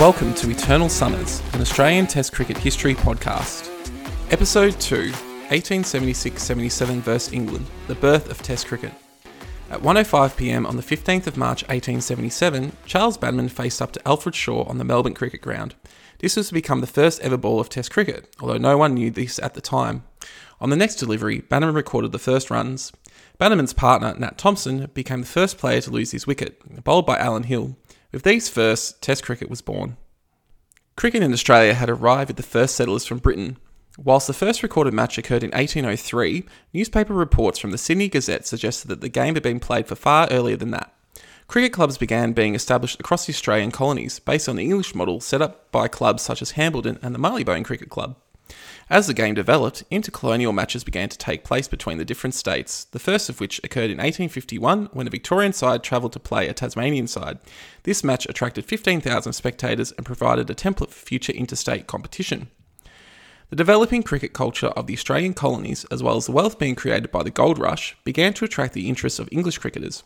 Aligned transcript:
welcome 0.00 0.32
to 0.32 0.48
Eternal 0.48 0.88
Summers, 0.88 1.42
an 1.52 1.60
Australian 1.60 2.06
Test 2.06 2.32
Cricket 2.32 2.56
history 2.56 2.94
podcast. 2.94 3.68
Episode 4.32 4.80
2 4.80 5.10
1876 5.10 6.42
77 6.42 7.02
vs 7.02 7.34
England, 7.34 7.66
the 7.86 7.94
birth 7.96 8.30
of 8.30 8.40
Test 8.40 8.66
cricket. 8.66 8.92
At 9.68 9.82
1.05pm 9.82 10.66
on 10.66 10.76
the 10.76 10.82
15th 10.82 11.26
of 11.26 11.36
March 11.36 11.64
1877, 11.64 12.72
Charles 12.86 13.18
Bannerman 13.18 13.50
faced 13.50 13.82
up 13.82 13.92
to 13.92 14.08
Alfred 14.08 14.34
Shaw 14.34 14.62
on 14.62 14.78
the 14.78 14.84
Melbourne 14.84 15.12
Cricket 15.12 15.42
Ground. 15.42 15.74
This 16.20 16.34
was 16.34 16.48
to 16.48 16.54
become 16.54 16.80
the 16.80 16.86
first 16.86 17.20
ever 17.20 17.36
ball 17.36 17.60
of 17.60 17.68
Test 17.68 17.90
cricket, 17.90 18.34
although 18.40 18.56
no 18.56 18.78
one 18.78 18.94
knew 18.94 19.10
this 19.10 19.38
at 19.40 19.52
the 19.52 19.60
time. 19.60 20.04
On 20.62 20.70
the 20.70 20.76
next 20.76 20.94
delivery, 20.94 21.40
Bannerman 21.40 21.76
recorded 21.76 22.12
the 22.12 22.18
first 22.18 22.50
runs. 22.50 22.90
Bannerman's 23.36 23.74
partner, 23.74 24.14
Nat 24.18 24.38
Thomson, 24.38 24.88
became 24.94 25.20
the 25.20 25.26
first 25.26 25.58
player 25.58 25.82
to 25.82 25.90
lose 25.90 26.12
his 26.12 26.26
wicket, 26.26 26.84
bowled 26.84 27.04
by 27.04 27.18
Allen 27.18 27.42
Hill. 27.42 27.76
With 28.12 28.22
these 28.24 28.48
first, 28.48 29.02
Test 29.02 29.24
cricket 29.24 29.48
was 29.48 29.62
born. 29.62 29.96
Cricket 30.96 31.22
in 31.22 31.32
Australia 31.32 31.74
had 31.74 31.88
arrived 31.88 32.28
with 32.28 32.36
the 32.36 32.42
first 32.42 32.74
settlers 32.74 33.06
from 33.06 33.18
Britain. 33.18 33.56
Whilst 33.96 34.26
the 34.26 34.32
first 34.32 34.62
recorded 34.62 34.94
match 34.94 35.16
occurred 35.16 35.42
in 35.42 35.50
1803, 35.50 36.44
newspaper 36.72 37.14
reports 37.14 37.58
from 37.58 37.70
the 37.70 37.78
Sydney 37.78 38.08
Gazette 38.08 38.46
suggested 38.46 38.88
that 38.88 39.00
the 39.00 39.08
game 39.08 39.34
had 39.34 39.42
been 39.42 39.60
played 39.60 39.86
for 39.86 39.94
far 39.94 40.28
earlier 40.30 40.56
than 40.56 40.70
that. 40.72 40.92
Cricket 41.46 41.72
clubs 41.72 41.98
began 41.98 42.32
being 42.32 42.54
established 42.54 43.00
across 43.00 43.26
the 43.26 43.32
Australian 43.32 43.70
colonies 43.70 44.18
based 44.18 44.48
on 44.48 44.56
the 44.56 44.64
English 44.64 44.94
model 44.94 45.20
set 45.20 45.42
up 45.42 45.70
by 45.72 45.88
clubs 45.88 46.22
such 46.22 46.42
as 46.42 46.52
Hambledon 46.52 46.98
and 47.02 47.14
the 47.14 47.18
Marylebone 47.18 47.64
Cricket 47.64 47.90
Club. 47.90 48.16
As 48.90 49.06
the 49.06 49.14
game 49.14 49.34
developed, 49.34 49.84
intercolonial 49.88 50.52
matches 50.52 50.82
began 50.82 51.08
to 51.10 51.16
take 51.16 51.44
place 51.44 51.68
between 51.68 51.98
the 51.98 52.04
different 52.04 52.34
states, 52.34 52.86
the 52.86 52.98
first 52.98 53.28
of 53.28 53.38
which 53.38 53.60
occurred 53.62 53.88
in 53.88 53.98
1851 53.98 54.86
when 54.92 55.06
a 55.06 55.10
Victorian 55.10 55.52
side 55.52 55.84
travelled 55.84 56.12
to 56.14 56.18
play 56.18 56.48
a 56.48 56.52
Tasmanian 56.52 57.06
side. 57.06 57.38
This 57.84 58.02
match 58.02 58.26
attracted 58.28 58.64
15,000 58.64 59.32
spectators 59.32 59.92
and 59.92 60.04
provided 60.04 60.50
a 60.50 60.56
template 60.56 60.90
for 60.90 61.06
future 61.06 61.32
interstate 61.32 61.86
competition. 61.86 62.48
The 63.50 63.56
developing 63.56 64.04
cricket 64.04 64.32
culture 64.32 64.68
of 64.68 64.86
the 64.86 64.94
Australian 64.94 65.34
colonies, 65.34 65.84
as 65.90 66.04
well 66.04 66.16
as 66.16 66.26
the 66.26 66.32
wealth 66.32 66.56
being 66.56 66.76
created 66.76 67.10
by 67.10 67.24
the 67.24 67.32
gold 67.32 67.58
rush, 67.58 67.96
began 68.04 68.32
to 68.34 68.44
attract 68.44 68.74
the 68.74 68.88
interest 68.88 69.18
of 69.18 69.28
English 69.32 69.58
cricketers. 69.58 70.04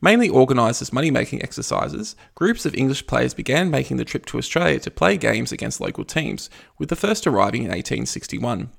Mainly 0.00 0.30
organised 0.30 0.80
as 0.80 0.92
money 0.92 1.10
making 1.10 1.42
exercises, 1.42 2.14
groups 2.36 2.64
of 2.64 2.76
English 2.76 3.08
players 3.08 3.34
began 3.34 3.72
making 3.72 3.96
the 3.96 4.04
trip 4.04 4.24
to 4.26 4.38
Australia 4.38 4.78
to 4.78 4.90
play 4.92 5.16
games 5.16 5.50
against 5.50 5.80
local 5.80 6.04
teams, 6.04 6.48
with 6.78 6.88
the 6.88 6.94
first 6.94 7.26
arriving 7.26 7.62
in 7.62 7.70
1861. 7.70 8.70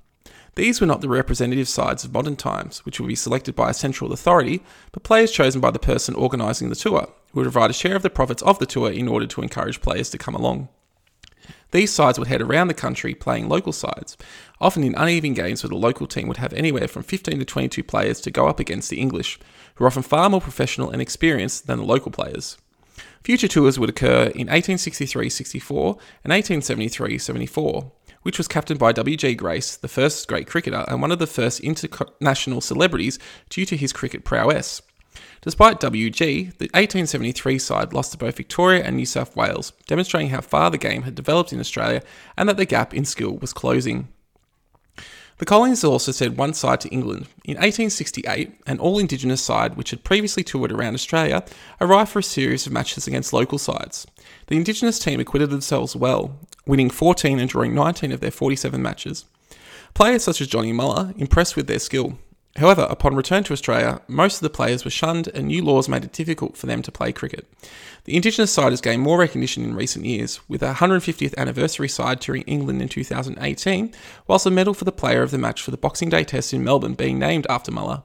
These 0.56 0.80
were 0.80 0.88
not 0.88 1.02
the 1.02 1.10
representative 1.10 1.68
sides 1.68 2.06
of 2.06 2.14
modern 2.14 2.38
times, 2.38 2.86
which 2.86 3.02
would 3.02 3.10
be 3.10 3.16
selected 3.16 3.58
by 3.58 3.72
a 3.72 3.74
central 3.74 4.14
authority, 4.14 4.64
but 4.94 5.04
players 5.04 5.34
chosen 5.34 5.60
by 5.60 5.72
the 5.72 5.80
person 5.80 6.16
organising 6.16 6.70
the 6.70 6.76
tour, 6.76 7.10
who 7.34 7.42
would 7.42 7.52
provide 7.52 7.72
a 7.72 7.74
share 7.74 7.98
of 7.98 8.04
the 8.04 8.10
profits 8.10 8.42
of 8.44 8.58
the 8.60 8.66
tour 8.66 8.90
in 8.90 9.10
order 9.10 9.28
to 9.28 9.42
encourage 9.42 9.82
players 9.82 10.10
to 10.12 10.18
come 10.18 10.34
along. 10.34 10.70
These 11.72 11.94
sides 11.94 12.18
would 12.18 12.30
head 12.30 12.42
around 12.42 12.68
the 12.68 12.74
country 12.74 13.14
playing 13.14 13.50
local 13.50 13.74
sides, 13.74 14.16
often 14.62 14.84
in 14.84 14.96
uneven 14.96 15.34
games 15.34 15.64
where 15.64 15.70
the 15.70 15.76
local 15.76 16.08
team 16.08 16.28
would 16.28 16.38
have 16.38 16.54
anywhere 16.54 16.88
from 16.88 17.04
15 17.04 17.40
to 17.40 17.46
22 17.46 17.84
players 17.84 18.22
to 18.22 18.32
go 18.32 18.48
up 18.48 18.60
against 18.60 18.90
the 18.90 19.00
English, 19.00 19.38
who 19.76 19.84
are 19.84 19.88
often 19.88 20.04
far 20.04 20.30
more 20.30 20.42
professional 20.42 20.90
and 20.90 21.02
experienced 21.02 21.68
than 21.68 21.80
the 21.80 21.86
local 21.86 22.12
players. 22.12 22.58
Future 23.24 23.48
tours 23.48 23.78
would 23.78 23.90
occur 23.90 24.24
in 24.34 24.48
1863 24.48 25.30
64 25.30 25.98
and 26.24 26.32
1873 26.32 27.18
74, 27.18 27.92
which 28.22 28.38
was 28.38 28.48
captained 28.48 28.80
by 28.80 28.94
W.G. 28.94 29.36
Grace, 29.36 29.76
the 29.76 29.90
first 29.90 30.28
great 30.28 30.48
cricketer 30.48 30.86
and 30.88 31.02
one 31.02 31.12
of 31.12 31.20
the 31.20 31.28
first 31.28 31.60
international 31.60 32.62
celebrities 32.62 33.20
due 33.50 33.66
to 33.66 33.76
his 33.76 33.92
cricket 33.92 34.24
prowess. 34.24 34.82
Despite 35.42 35.80
WG, 35.80 36.58
the 36.58 36.70
1873 36.74 37.60
side 37.60 37.94
lost 37.94 38.12
to 38.12 38.18
both 38.18 38.38
Victoria 38.38 38.84
and 38.84 38.98
New 38.98 39.06
South 39.06 39.36
Wales, 39.36 39.74
demonstrating 39.88 40.30
how 40.30 40.42
far 40.42 40.70
the 40.70 40.78
game 40.78 41.04
had 41.04 41.16
developed 41.16 41.54
in 41.54 41.60
Australia 41.60 42.02
and 42.36 42.50
that 42.50 42.58
the 42.58 42.66
gap 42.66 42.94
in 42.94 43.06
skill 43.06 43.38
was 43.38 43.54
closing. 43.54 44.10
The 45.38 45.46
colonies 45.46 45.84
also 45.84 46.12
sent 46.12 46.36
one 46.36 46.54
side 46.54 46.82
to 46.82 46.90
England. 46.90 47.28
In 47.46 47.58
1868, 47.58 48.60
an 48.66 48.80
all 48.80 48.98
Indigenous 48.98 49.42
side, 49.42 49.78
which 49.78 49.92
had 49.92 50.04
previously 50.04 50.44
toured 50.44 50.72
around 50.72 50.96
Australia, 50.96 51.46
arrived 51.80 52.10
for 52.10 52.20
a 52.20 52.24
series 52.24 52.66
of 52.66 52.74
matches 52.74 53.08
against 53.08 53.34
local 53.34 53.60
sides. 53.60 54.08
The 54.48 54.56
Indigenous 54.56 54.98
team 54.98 55.20
acquitted 55.20 55.52
themselves 55.52 55.96
well, 55.96 56.40
winning 56.66 56.90
14 56.90 57.38
and 57.38 57.50
drawing 57.50 57.76
19 57.76 58.12
of 58.12 58.20
their 58.20 58.32
47 58.32 58.82
matches. 58.82 59.26
Players 59.94 60.24
such 60.24 60.42
as 60.42 60.48
Johnny 60.48 60.74
Mullagh 60.74 61.16
impressed 61.18 61.56
with 61.56 61.68
their 61.68 61.80
skill, 61.80 62.18
However, 62.58 62.88
upon 62.90 63.16
return 63.16 63.44
to 63.44 63.54
Australia, 63.54 64.02
most 64.08 64.38
of 64.38 64.42
the 64.42 64.50
players 64.50 64.84
were 64.84 64.90
shunned 64.90 65.28
and 65.28 65.48
new 65.48 65.64
laws 65.64 65.88
made 65.88 66.04
it 66.04 66.12
difficult 66.12 66.58
for 66.58 66.66
them 66.66 66.82
to 66.82 66.92
play 66.92 67.12
cricket. 67.12 67.46
The 68.06 68.16
Indigenous 68.16 68.52
side 68.52 68.72
has 68.72 68.82
gained 68.82 69.04
more 69.04 69.20
recognition 69.20 69.64
in 69.64 69.76
recent 69.76 70.06
years, 70.06 70.40
with 70.48 70.64
a 70.64 70.74
150th 70.74 71.38
anniversary 71.38 71.88
side 71.88 72.20
touring 72.20 72.42
England 72.44 72.82
in 72.82 72.90
2018, 72.90 73.94
whilst 74.26 74.48
a 74.48 74.50
medal 74.50 74.74
for 74.74 74.86
the 74.86 74.92
player 74.92 75.22
of 75.22 75.30
the 75.30 75.38
match 75.38 75.62
for 75.62 75.70
the 75.70 75.78
Boxing 75.78 76.10
Day 76.10 76.24
Test 76.24 76.52
in 76.52 76.64
Melbourne 76.64 76.96
being 76.96 77.20
named 77.20 77.46
after 77.48 77.72
Mullagh. 77.72 78.02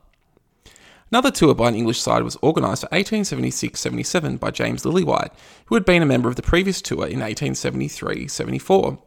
Another 1.11 1.31
tour 1.31 1.55
by 1.55 1.69
an 1.69 1.75
English 1.75 2.01
side 2.01 2.23
was 2.23 2.37
organised 2.43 2.83
for 2.83 2.89
1876 2.89 3.81
77 3.81 4.37
by 4.37 4.51
James 4.51 4.83
Lillywhite, 4.83 5.31
who 5.67 5.75
had 5.75 5.85
been 5.85 6.03
a 6.03 6.07
member 6.07 6.29
of 6.29 6.37
the 6.37 6.43
previous 6.43 6.83
tour 6.83 7.07
in 7.07 7.21
1873 7.21 8.29
74. 8.29 8.99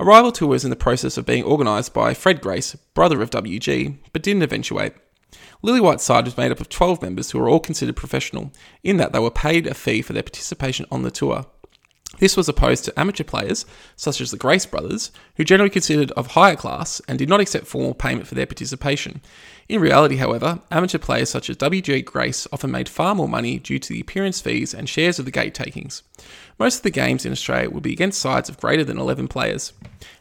A 0.00 0.04
rival 0.04 0.30
tour 0.30 0.48
was 0.48 0.62
in 0.62 0.70
the 0.70 0.76
process 0.76 1.16
of 1.16 1.26
being 1.26 1.42
organised 1.42 1.92
by 1.92 2.14
Fred 2.14 2.40
Grace, 2.40 2.76
brother 2.94 3.20
of 3.20 3.30
WG, 3.30 3.98
but 4.12 4.22
didn't 4.22 4.44
eventuate. 4.44 4.92
Lillywhite's 5.64 6.04
side 6.04 6.24
was 6.24 6.36
made 6.36 6.52
up 6.52 6.60
of 6.60 6.68
12 6.68 7.02
members 7.02 7.32
who 7.32 7.40
were 7.40 7.48
all 7.48 7.58
considered 7.58 7.96
professional, 7.96 8.52
in 8.84 8.96
that 8.98 9.12
they 9.12 9.18
were 9.18 9.30
paid 9.30 9.66
a 9.66 9.74
fee 9.74 10.00
for 10.02 10.12
their 10.12 10.22
participation 10.22 10.86
on 10.92 11.02
the 11.02 11.10
tour. 11.10 11.46
This 12.16 12.36
was 12.36 12.48
opposed 12.48 12.84
to 12.84 12.98
amateur 12.98 13.22
players, 13.22 13.64
such 13.94 14.20
as 14.20 14.30
the 14.30 14.38
Grace 14.38 14.66
brothers, 14.66 15.12
who 15.36 15.44
generally 15.44 15.70
considered 15.70 16.10
of 16.12 16.28
higher 16.28 16.56
class 16.56 17.00
and 17.06 17.18
did 17.18 17.28
not 17.28 17.40
accept 17.40 17.66
formal 17.66 17.94
payment 17.94 18.26
for 18.26 18.34
their 18.34 18.46
participation. 18.46 19.20
In 19.68 19.80
reality, 19.80 20.16
however, 20.16 20.60
amateur 20.70 20.98
players 20.98 21.28
such 21.28 21.50
as 21.50 21.58
W.G. 21.58 22.02
Grace 22.02 22.48
often 22.52 22.70
made 22.70 22.88
far 22.88 23.14
more 23.14 23.28
money 23.28 23.58
due 23.58 23.78
to 23.78 23.92
the 23.92 24.00
appearance 24.00 24.40
fees 24.40 24.72
and 24.72 24.88
shares 24.88 25.18
of 25.18 25.26
the 25.26 25.30
gate 25.30 25.54
takings. 25.54 26.02
Most 26.58 26.78
of 26.78 26.82
the 26.82 26.90
games 26.90 27.24
in 27.24 27.30
Australia 27.30 27.70
would 27.70 27.82
be 27.82 27.92
against 27.92 28.20
sides 28.20 28.48
of 28.48 28.58
greater 28.58 28.82
than 28.82 28.98
11 28.98 29.28
players. 29.28 29.74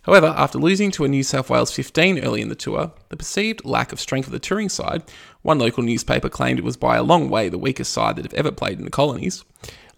However, 0.03 0.35
after 0.37 0.59
losing 0.59 0.91
to 0.91 1.05
a 1.05 1.07
New 1.07 1.23
South 1.23 1.49
Wales 1.49 1.71
15 1.71 2.19
early 2.19 2.41
in 2.41 2.49
the 2.49 2.55
tour, 2.55 2.91
the 3.09 3.17
perceived 3.17 3.65
lack 3.65 3.91
of 3.91 3.99
strength 3.99 4.27
of 4.27 4.33
the 4.33 4.39
touring 4.39 4.69
side, 4.69 5.03
one 5.41 5.57
local 5.57 5.81
newspaper 5.81 6.29
claimed 6.29 6.59
it 6.59 6.65
was 6.65 6.77
by 6.77 6.97
a 6.97 7.03
long 7.03 7.29
way 7.29 7.49
the 7.49 7.57
weakest 7.57 7.93
side 7.93 8.17
that 8.17 8.25
have 8.25 8.33
ever 8.33 8.51
played 8.51 8.77
in 8.77 8.85
the 8.85 8.91
colonies, 8.91 9.43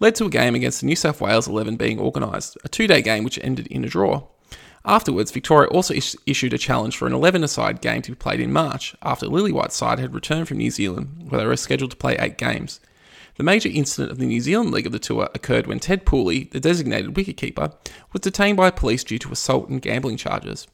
led 0.00 0.14
to 0.16 0.24
a 0.24 0.30
game 0.30 0.54
against 0.54 0.80
the 0.80 0.86
New 0.86 0.96
South 0.96 1.20
Wales 1.20 1.46
11 1.46 1.76
being 1.76 2.00
organised, 2.00 2.58
a 2.64 2.68
two 2.68 2.86
day 2.86 3.02
game 3.02 3.22
which 3.22 3.38
ended 3.42 3.66
in 3.68 3.84
a 3.84 3.88
draw. 3.88 4.24
Afterwards, 4.84 5.30
Victoria 5.30 5.68
also 5.68 5.92
is- 5.92 6.16
issued 6.26 6.54
a 6.54 6.58
challenge 6.58 6.96
for 6.96 7.06
an 7.06 7.12
11 7.12 7.44
a 7.44 7.48
side 7.48 7.82
game 7.82 8.00
to 8.02 8.12
be 8.12 8.16
played 8.16 8.40
in 8.40 8.52
March, 8.52 8.94
after 9.02 9.26
Lillywhite's 9.26 9.76
side 9.76 9.98
had 9.98 10.14
returned 10.14 10.48
from 10.48 10.56
New 10.56 10.70
Zealand, 10.70 11.26
where 11.28 11.40
they 11.40 11.46
were 11.46 11.56
scheduled 11.56 11.90
to 11.90 11.96
play 11.98 12.16
eight 12.18 12.38
games. 12.38 12.80
The 13.36 13.44
major 13.44 13.68
incident 13.68 14.10
of 14.10 14.18
the 14.18 14.26
New 14.26 14.40
Zealand 14.40 14.70
leg 14.70 14.86
of 14.86 14.92
the 14.92 14.98
tour 14.98 15.28
occurred 15.34 15.66
when 15.66 15.80
Ted 15.80 16.04
Pooley, 16.04 16.50
the 16.50 16.60
designated 16.60 17.14
wicketkeeper, 17.14 17.72
was 18.12 18.20
detained 18.20 18.56
by 18.56 18.70
police 18.70 19.04
due 19.04 19.18
to 19.18 19.32
assault 19.32 19.68
and 19.68 19.82
gambling 19.82 20.16
charges. 20.16 20.66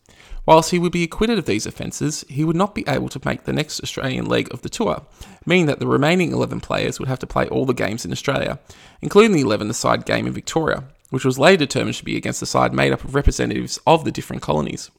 Whilst 0.46 0.70
he 0.70 0.78
would 0.78 0.93
be 0.93 1.02
acquitted 1.02 1.38
of 1.38 1.44
these 1.44 1.66
offences, 1.66 2.25
he 2.28 2.44
would 2.44 2.54
not 2.54 2.75
be 2.75 2.84
able 2.87 3.08
to 3.08 3.20
make 3.25 3.44
the 3.44 3.52
next 3.52 3.82
Australian 3.82 4.26
leg 4.26 4.48
of 4.54 4.62
the 4.62 4.69
tour, 4.69 5.02
meaning 5.44 5.66
that 5.66 5.81
the 5.81 5.88
remaining 5.88 6.32
11 6.32 6.60
players 6.60 7.00
would 7.00 7.08
have 7.08 7.19
to 7.19 7.26
play 7.26 7.48
all 7.48 7.66
the 7.66 7.75
games 7.75 8.04
in 8.04 8.12
Australia, 8.12 8.60
including 9.02 9.32
the 9.32 9.43
11 9.43 9.72
side 9.72 10.06
game 10.06 10.26
in 10.26 10.32
Victoria, 10.32 10.84
which 11.10 11.25
was 11.25 11.38
later 11.38 11.66
determined 11.66 11.96
to 11.96 12.04
be 12.04 12.16
against 12.16 12.43
a 12.43 12.46
side 12.46 12.72
made 12.72 12.93
up 12.93 13.02
of 13.02 13.16
representatives 13.16 13.81
of 13.87 14.04
the 14.04 14.12
different 14.12 14.40
colonies. 14.40 14.90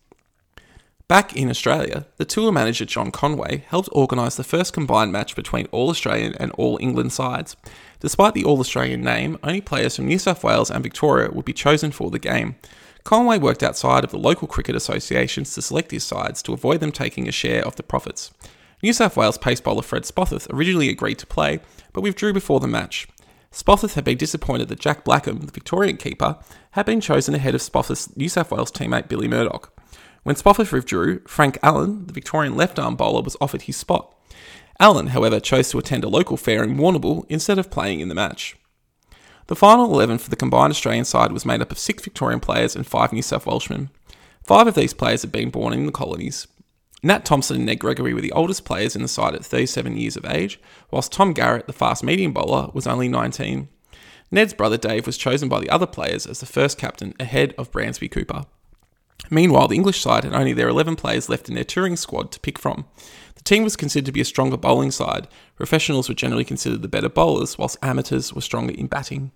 Back 1.07 1.37
in 1.37 1.49
Australia, 1.49 2.05
the 2.17 2.25
tour 2.25 2.51
manager 2.51 2.83
John 2.83 3.11
Conway 3.11 3.63
helped 3.69 3.87
organise 3.93 4.35
the 4.35 4.43
first 4.43 4.73
combined 4.73 5.13
match 5.13 5.37
between 5.37 5.67
All 5.67 5.89
Australian 5.89 6.33
and 6.33 6.51
All 6.57 6.77
England 6.81 7.13
sides. 7.13 7.55
Despite 8.01 8.33
the 8.33 8.43
All 8.43 8.59
Australian 8.59 9.03
name, 9.03 9.37
only 9.41 9.61
players 9.61 9.95
from 9.95 10.07
New 10.07 10.19
South 10.19 10.43
Wales 10.43 10.69
and 10.69 10.83
Victoria 10.83 11.31
would 11.31 11.45
be 11.45 11.53
chosen 11.53 11.93
for 11.93 12.11
the 12.11 12.19
game. 12.19 12.57
Conway 13.07 13.37
worked 13.37 13.63
outside 13.63 14.03
of 14.03 14.11
the 14.11 14.17
local 14.17 14.49
cricket 14.49 14.75
associations 14.75 15.53
to 15.53 15.61
select 15.61 15.91
his 15.91 16.03
sides 16.03 16.41
to 16.41 16.51
avoid 16.51 16.81
them 16.81 16.91
taking 16.91 17.25
a 17.25 17.31
share 17.31 17.65
of 17.65 17.77
the 17.77 17.81
profits. 17.81 18.31
New 18.83 18.91
South 18.91 19.15
Wales 19.15 19.37
pace 19.37 19.61
bowler 19.61 19.81
Fred 19.81 20.03
Spofforth 20.03 20.45
originally 20.53 20.89
agreed 20.89 21.17
to 21.19 21.25
play, 21.25 21.61
but 21.93 22.01
withdrew 22.01 22.33
before 22.33 22.59
the 22.59 22.67
match. 22.67 23.07
Spofforth 23.49 23.93
had 23.93 24.03
been 24.03 24.17
disappointed 24.17 24.67
that 24.67 24.81
Jack 24.81 25.05
Blackham, 25.05 25.39
the 25.39 25.53
Victorian 25.53 25.95
keeper, 25.95 26.37
had 26.71 26.85
been 26.85 26.99
chosen 26.99 27.33
ahead 27.33 27.55
of 27.55 27.61
Spofforth's 27.61 28.13
New 28.17 28.27
South 28.27 28.51
Wales 28.51 28.73
teammate 28.73 29.07
Billy 29.07 29.29
Murdoch. 29.29 29.71
When 30.23 30.35
Spofforth 30.35 30.73
withdrew, 30.73 31.21
Frank 31.27 31.57
Allen, 31.63 32.07
the 32.07 32.13
Victorian 32.13 32.57
left 32.57 32.77
arm 32.77 32.97
bowler, 32.97 33.21
was 33.21 33.37
offered 33.39 33.61
his 33.61 33.77
spot. 33.77 34.13
Allen, 34.81 35.07
however, 35.07 35.39
chose 35.39 35.69
to 35.69 35.79
attend 35.79 36.03
a 36.03 36.09
local 36.09 36.35
fair 36.35 36.61
in 36.61 36.75
Warrnambool 36.75 37.25
instead 37.29 37.57
of 37.57 37.71
playing 37.71 38.01
in 38.01 38.09
the 38.09 38.15
match. 38.15 38.57
The 39.47 39.55
final 39.55 39.85
11 39.85 40.17
for 40.17 40.29
the 40.29 40.35
combined 40.35 40.71
Australian 40.71 41.05
side 41.05 41.31
was 41.31 41.45
made 41.45 41.61
up 41.61 41.71
of 41.71 41.79
six 41.79 42.03
Victorian 42.03 42.41
players 42.41 42.75
and 42.75 42.85
five 42.85 43.13
New 43.13 43.21
South 43.21 43.45
Welshmen. 43.45 43.89
Five 44.43 44.67
of 44.67 44.75
these 44.75 44.93
players 44.93 45.21
had 45.21 45.31
been 45.31 45.49
born 45.49 45.73
in 45.73 45.85
the 45.85 45.91
colonies. 45.91 46.47
Nat 47.01 47.23
Thomson 47.23 47.57
and 47.57 47.65
Ned 47.65 47.79
Gregory 47.79 48.13
were 48.13 48.21
the 48.21 48.31
oldest 48.33 48.65
players 48.65 48.95
in 48.95 49.01
the 49.01 49.07
side 49.07 49.35
at 49.35 49.45
37 49.45 49.95
years 49.95 50.17
of 50.17 50.25
age, 50.25 50.59
whilst 50.91 51.13
Tom 51.13 51.31
Garrett, 51.31 51.65
the 51.65 51.73
fast 51.73 52.03
medium 52.03 52.33
bowler, 52.33 52.69
was 52.73 52.87
only 52.87 53.07
19. 53.07 53.69
Ned's 54.31 54.53
brother 54.53 54.77
Dave 54.77 55.05
was 55.05 55.17
chosen 55.17 55.47
by 55.47 55.61
the 55.61 55.69
other 55.69 55.87
players 55.87 56.25
as 56.25 56.41
the 56.41 56.45
first 56.45 56.77
captain 56.77 57.13
ahead 57.17 57.53
of 57.57 57.71
Bransby 57.71 58.09
Cooper. 58.09 58.45
Meanwhile, 59.29 59.69
the 59.69 59.75
English 59.75 60.01
side 60.01 60.25
had 60.25 60.33
only 60.33 60.53
their 60.53 60.69
11 60.69 60.97
players 60.97 61.29
left 61.29 61.47
in 61.47 61.55
their 61.55 61.63
touring 61.63 61.95
squad 61.95 62.31
to 62.31 62.39
pick 62.39 62.59
from. 62.59 62.85
Team 63.47 63.63
was 63.63 63.77
considered 63.77 64.07
to 64.07 64.11
be 64.11 64.19
a 64.19 64.25
stronger 64.25 64.57
bowling 64.57 64.91
side. 64.91 65.25
Professionals 65.55 66.09
were 66.09 66.15
generally 66.15 66.43
considered 66.43 66.81
the 66.81 66.89
better 66.89 67.07
bowlers, 67.07 67.57
whilst 67.57 67.77
amateurs 67.81 68.33
were 68.33 68.41
stronger 68.41 68.73
in 68.73 68.87
batting. 68.87 69.31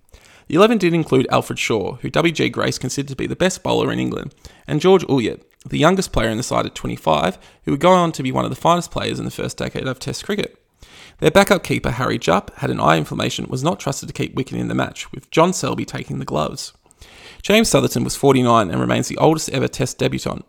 The 0.50 0.56
11 0.56 0.80
did 0.80 0.94
include 0.94 1.28
Alfred 1.30 1.58
Shaw, 1.58 1.94
who 1.94 2.10
W.G. 2.10 2.50
Grace 2.50 2.78
considered 2.78 3.08
to 3.08 3.16
be 3.16 3.26
the 3.26 3.38
best 3.38 3.64
bowler 3.64 3.90
in 3.90 4.00
England, 4.00 4.36
and 4.68 4.82
George 4.82 5.06
Ulyett, 5.06 5.44
the 5.66 5.80
youngest 5.80 6.12
player 6.12 6.28
in 6.28 6.36
the 6.36 6.44
side 6.44 6.66
at 6.66 6.76
25, 6.76 7.38
who 7.64 7.72
would 7.72 7.80
go 7.80 7.94
on 7.94 8.12
to 8.12 8.22
be 8.22 8.34
one 8.34 8.44
of 8.44 8.50
the 8.52 8.58
finest 8.58 8.92
players 8.92 9.18
in 9.18 9.24
the 9.24 9.32
first 9.32 9.56
decade 9.56 9.88
of 9.88 9.98
Test 9.98 10.26
cricket. 10.26 10.62
Their 11.20 11.32
backup 11.32 11.64
keeper, 11.64 11.92
Harry 11.92 12.20
Jupp, 12.20 12.54
had 12.58 12.70
an 12.70 12.82
eye 12.82 12.98
inflammation 12.98 13.48
was 13.48 13.64
not 13.64 13.80
trusted 13.80 14.10
to 14.10 14.14
keep 14.14 14.36
wicket 14.36 14.58
in 14.58 14.68
the 14.68 14.76
match, 14.76 15.10
with 15.14 15.32
John 15.32 15.54
Selby 15.54 15.86
taking 15.86 16.20
the 16.20 16.26
gloves. 16.26 16.74
James 17.42 17.70
Southerton 17.70 18.04
was 18.04 18.18
49 18.18 18.72
and 18.72 18.82
remains 18.82 19.08
the 19.08 19.18
oldest 19.20 19.50
ever 19.52 19.70
Test 19.70 20.00
debutant. 20.00 20.44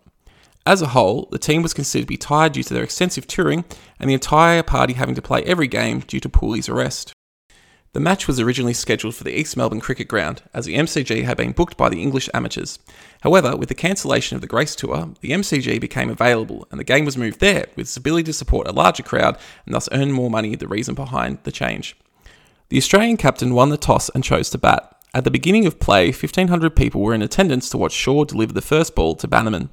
As 0.65 0.81
a 0.81 0.89
whole, 0.89 1.29
the 1.33 1.39
team 1.39 1.63
was 1.63 1.75
considered 1.75 2.05
to 2.05 2.09
be 2.09 2.17
tired 2.17 2.53
due 2.53 2.63
to 2.63 2.75
their 2.75 2.85
extensive 2.85 3.27
touring 3.27 3.65
and 3.99 4.09
the 4.09 4.15
entire 4.15 4.63
party 4.63 4.93
having 4.93 5.17
to 5.17 5.23
play 5.23 5.43
every 5.43 5.67
game 5.67 6.01
due 6.01 6.21
to 6.21 6.29
Pooley's 6.29 6.69
arrest. 6.69 7.13
The 7.95 8.01
match 8.01 8.27
was 8.27 8.41
originally 8.41 8.73
scheduled 8.73 9.15
for 9.15 9.25
the 9.25 9.39
East 9.39 9.55
Melbourne 9.57 9.81
Cricket 9.81 10.09
Ground, 10.09 10.43
as 10.55 10.65
the 10.65 10.77
MCG 10.77 11.25
had 11.25 11.37
been 11.37 11.53
booked 11.53 11.77
by 11.77 11.91
the 11.91 12.01
English 12.01 12.31
amateurs. 12.33 12.79
However, 13.21 13.55
with 13.55 13.69
the 13.69 13.75
cancellation 13.75 14.35
of 14.37 14.41
the 14.41 14.47
Grace 14.47 14.75
Tour, 14.75 15.11
the 15.21 15.33
MCG 15.33 15.79
became 15.79 16.09
available 16.09 16.67
and 16.71 16.81
the 16.81 16.85
game 16.85 17.05
was 17.05 17.19
moved 17.19 17.41
there, 17.41 17.67
with 17.77 17.87
its 17.87 17.97
ability 17.97 18.25
to 18.25 18.33
support 18.33 18.69
a 18.69 18.73
larger 18.73 19.03
crowd 19.03 19.37
and 19.67 19.75
thus 19.75 19.91
earn 19.93 20.13
more 20.13 20.31
money, 20.31 20.55
the 20.55 20.69
reason 20.69 20.95
behind 20.95 21.41
the 21.43 21.53
change. 21.53 21.97
The 22.71 22.79
Australian 22.79 23.19
captain 23.19 23.53
won 23.53 23.69
the 23.69 23.77
toss 23.77 24.09
and 24.11 24.25
chose 24.25 24.49
to 24.51 24.59
bat. 24.59 24.97
At 25.13 25.25
the 25.25 25.31
beginning 25.31 25.67
of 25.67 25.79
play, 25.79 26.07
1,500 26.07 26.75
people 26.75 27.03
were 27.03 27.13
in 27.13 27.21
attendance 27.21 27.69
to 27.71 27.79
watch 27.79 27.93
Shaw 27.93 28.25
deliver 28.25 28.55
the 28.55 28.63
first 28.63 28.95
ball 28.95 29.17
to 29.17 29.29
Bannerman. 29.29 29.69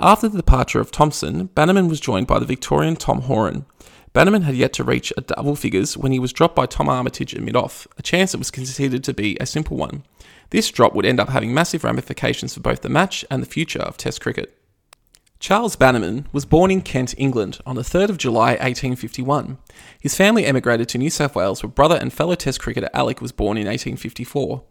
After 0.00 0.28
the 0.28 0.36
departure 0.36 0.78
of 0.78 0.92
Thomson, 0.92 1.46
Bannerman 1.46 1.88
was 1.88 1.98
joined 1.98 2.28
by 2.28 2.38
the 2.38 2.46
Victorian 2.46 2.94
Tom 2.94 3.22
Horan. 3.22 3.66
Bannerman 4.12 4.42
had 4.42 4.54
yet 4.54 4.72
to 4.74 4.84
reach 4.84 5.12
a 5.16 5.22
double 5.22 5.56
figures 5.56 5.96
when 5.96 6.12
he 6.12 6.20
was 6.20 6.32
dropped 6.32 6.54
by 6.54 6.66
Tom 6.66 6.88
Armitage 6.88 7.34
at 7.34 7.42
mid-off, 7.42 7.88
a 7.98 8.02
chance 8.02 8.30
that 8.30 8.38
was 8.38 8.52
considered 8.52 9.02
to 9.02 9.12
be 9.12 9.36
a 9.40 9.46
simple 9.46 9.76
one. 9.76 10.04
This 10.50 10.70
drop 10.70 10.94
would 10.94 11.04
end 11.04 11.18
up 11.18 11.30
having 11.30 11.52
massive 11.52 11.82
ramifications 11.82 12.54
for 12.54 12.60
both 12.60 12.82
the 12.82 12.88
match 12.88 13.24
and 13.28 13.42
the 13.42 13.46
future 13.46 13.80
of 13.80 13.96
Test 13.96 14.20
cricket. 14.20 14.57
Charles 15.40 15.76
Bannerman 15.76 16.26
was 16.32 16.44
born 16.44 16.72
in 16.72 16.80
Kent, 16.80 17.14
England, 17.16 17.60
on 17.64 17.76
the 17.76 17.82
3rd 17.82 18.08
of 18.08 18.18
July 18.18 18.50
1851. 18.54 19.56
His 20.00 20.16
family 20.16 20.44
emigrated 20.44 20.88
to 20.88 20.98
New 20.98 21.10
South 21.10 21.36
Wales, 21.36 21.62
where 21.62 21.70
brother 21.70 21.94
and 21.94 22.12
fellow 22.12 22.34
Test 22.34 22.60
cricketer 22.60 22.90
Alec 22.92 23.20
was 23.20 23.30
born 23.30 23.56
in 23.56 23.68
1854. 23.68 24.64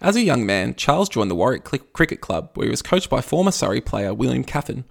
As 0.00 0.16
a 0.16 0.22
young 0.22 0.46
man, 0.46 0.76
Charles 0.76 1.10
joined 1.10 1.30
the 1.30 1.34
Warwick 1.34 1.64
Cricket 1.64 2.22
Club, 2.22 2.50
where 2.54 2.64
he 2.64 2.70
was 2.70 2.80
coached 2.80 3.10
by 3.10 3.20
former 3.20 3.50
Surrey 3.50 3.82
player 3.82 4.14
William 4.14 4.44
Caffin. 4.44 4.84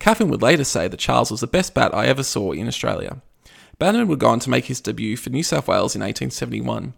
Caffin 0.00 0.28
would 0.28 0.42
later 0.42 0.64
say 0.64 0.88
that 0.88 0.98
Charles 0.98 1.30
was 1.30 1.40
the 1.40 1.46
best 1.46 1.72
bat 1.72 1.94
I 1.94 2.06
ever 2.06 2.24
saw 2.24 2.50
in 2.50 2.66
Australia. 2.66 3.22
Bannerman 3.78 4.08
would 4.08 4.18
go 4.18 4.28
on 4.28 4.40
to 4.40 4.50
make 4.50 4.64
his 4.64 4.80
debut 4.80 5.16
for 5.16 5.30
New 5.30 5.44
South 5.44 5.68
Wales 5.68 5.94
in 5.94 6.00
1871. 6.00 6.94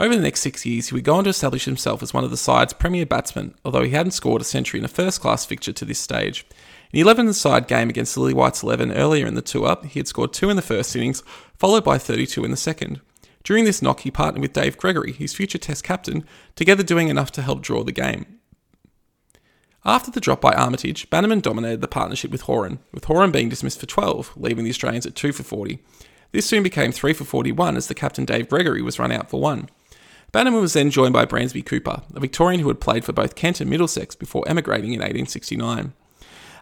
Over 0.00 0.16
the 0.16 0.22
next 0.22 0.40
six 0.40 0.64
years, 0.64 0.88
he 0.88 0.94
would 0.94 1.04
go 1.04 1.16
on 1.16 1.24
to 1.24 1.30
establish 1.30 1.66
himself 1.66 2.02
as 2.02 2.14
one 2.14 2.24
of 2.24 2.30
the 2.30 2.38
side's 2.38 2.72
premier 2.72 3.04
batsmen, 3.04 3.54
although 3.66 3.82
he 3.82 3.90
hadn't 3.90 4.12
scored 4.12 4.40
a 4.40 4.46
century 4.46 4.80
in 4.80 4.84
a 4.86 4.88
first 4.88 5.20
class 5.20 5.44
fixture 5.44 5.74
to 5.74 5.84
this 5.84 5.98
stage. 5.98 6.46
In 6.90 7.04
the 7.04 7.14
11th 7.14 7.34
side 7.34 7.68
game 7.68 7.90
against 7.90 8.16
Lillywhites 8.16 8.62
11 8.62 8.92
earlier 8.92 9.26
in 9.26 9.34
the 9.34 9.42
tour, 9.42 9.68
up, 9.68 9.84
he 9.84 9.98
had 9.98 10.08
scored 10.08 10.32
two 10.32 10.48
in 10.48 10.56
the 10.56 10.62
first 10.62 10.96
innings, 10.96 11.22
followed 11.58 11.84
by 11.84 11.98
32 11.98 12.42
in 12.46 12.50
the 12.50 12.56
second. 12.56 13.02
During 13.44 13.66
this 13.66 13.82
knock, 13.82 14.00
he 14.00 14.10
partnered 14.10 14.40
with 14.40 14.54
Dave 14.54 14.78
Gregory, 14.78 15.12
his 15.12 15.34
future 15.34 15.58
Test 15.58 15.84
captain, 15.84 16.24
together 16.56 16.82
doing 16.82 17.08
enough 17.08 17.30
to 17.32 17.42
help 17.42 17.60
draw 17.60 17.84
the 17.84 17.92
game. 17.92 18.24
After 19.84 20.10
the 20.10 20.20
drop 20.20 20.40
by 20.40 20.54
Armitage, 20.54 21.10
Bannerman 21.10 21.40
dominated 21.40 21.82
the 21.82 21.88
partnership 21.88 22.30
with 22.30 22.42
Horan, 22.42 22.78
with 22.94 23.04
Horan 23.04 23.32
being 23.32 23.50
dismissed 23.50 23.80
for 23.80 23.86
12, 23.86 24.32
leaving 24.38 24.64
the 24.64 24.70
Australians 24.70 25.04
at 25.04 25.14
2 25.14 25.32
for 25.32 25.42
40. 25.42 25.78
This 26.32 26.46
soon 26.46 26.62
became 26.62 26.90
3 26.90 27.12
for 27.12 27.24
41 27.24 27.76
as 27.76 27.88
the 27.88 27.94
captain 27.94 28.24
Dave 28.24 28.48
Gregory 28.48 28.80
was 28.80 28.98
run 28.98 29.12
out 29.12 29.28
for 29.28 29.38
1. 29.38 29.68
Bannerman 30.32 30.60
was 30.60 30.74
then 30.74 30.90
joined 30.90 31.12
by 31.12 31.24
Bransby 31.24 31.62
Cooper, 31.62 32.02
a 32.14 32.20
Victorian 32.20 32.60
who 32.60 32.68
had 32.68 32.80
played 32.80 33.04
for 33.04 33.12
both 33.12 33.34
Kent 33.34 33.60
and 33.60 33.68
Middlesex 33.68 34.14
before 34.14 34.44
emigrating 34.46 34.92
in 34.92 35.00
1869. 35.00 35.92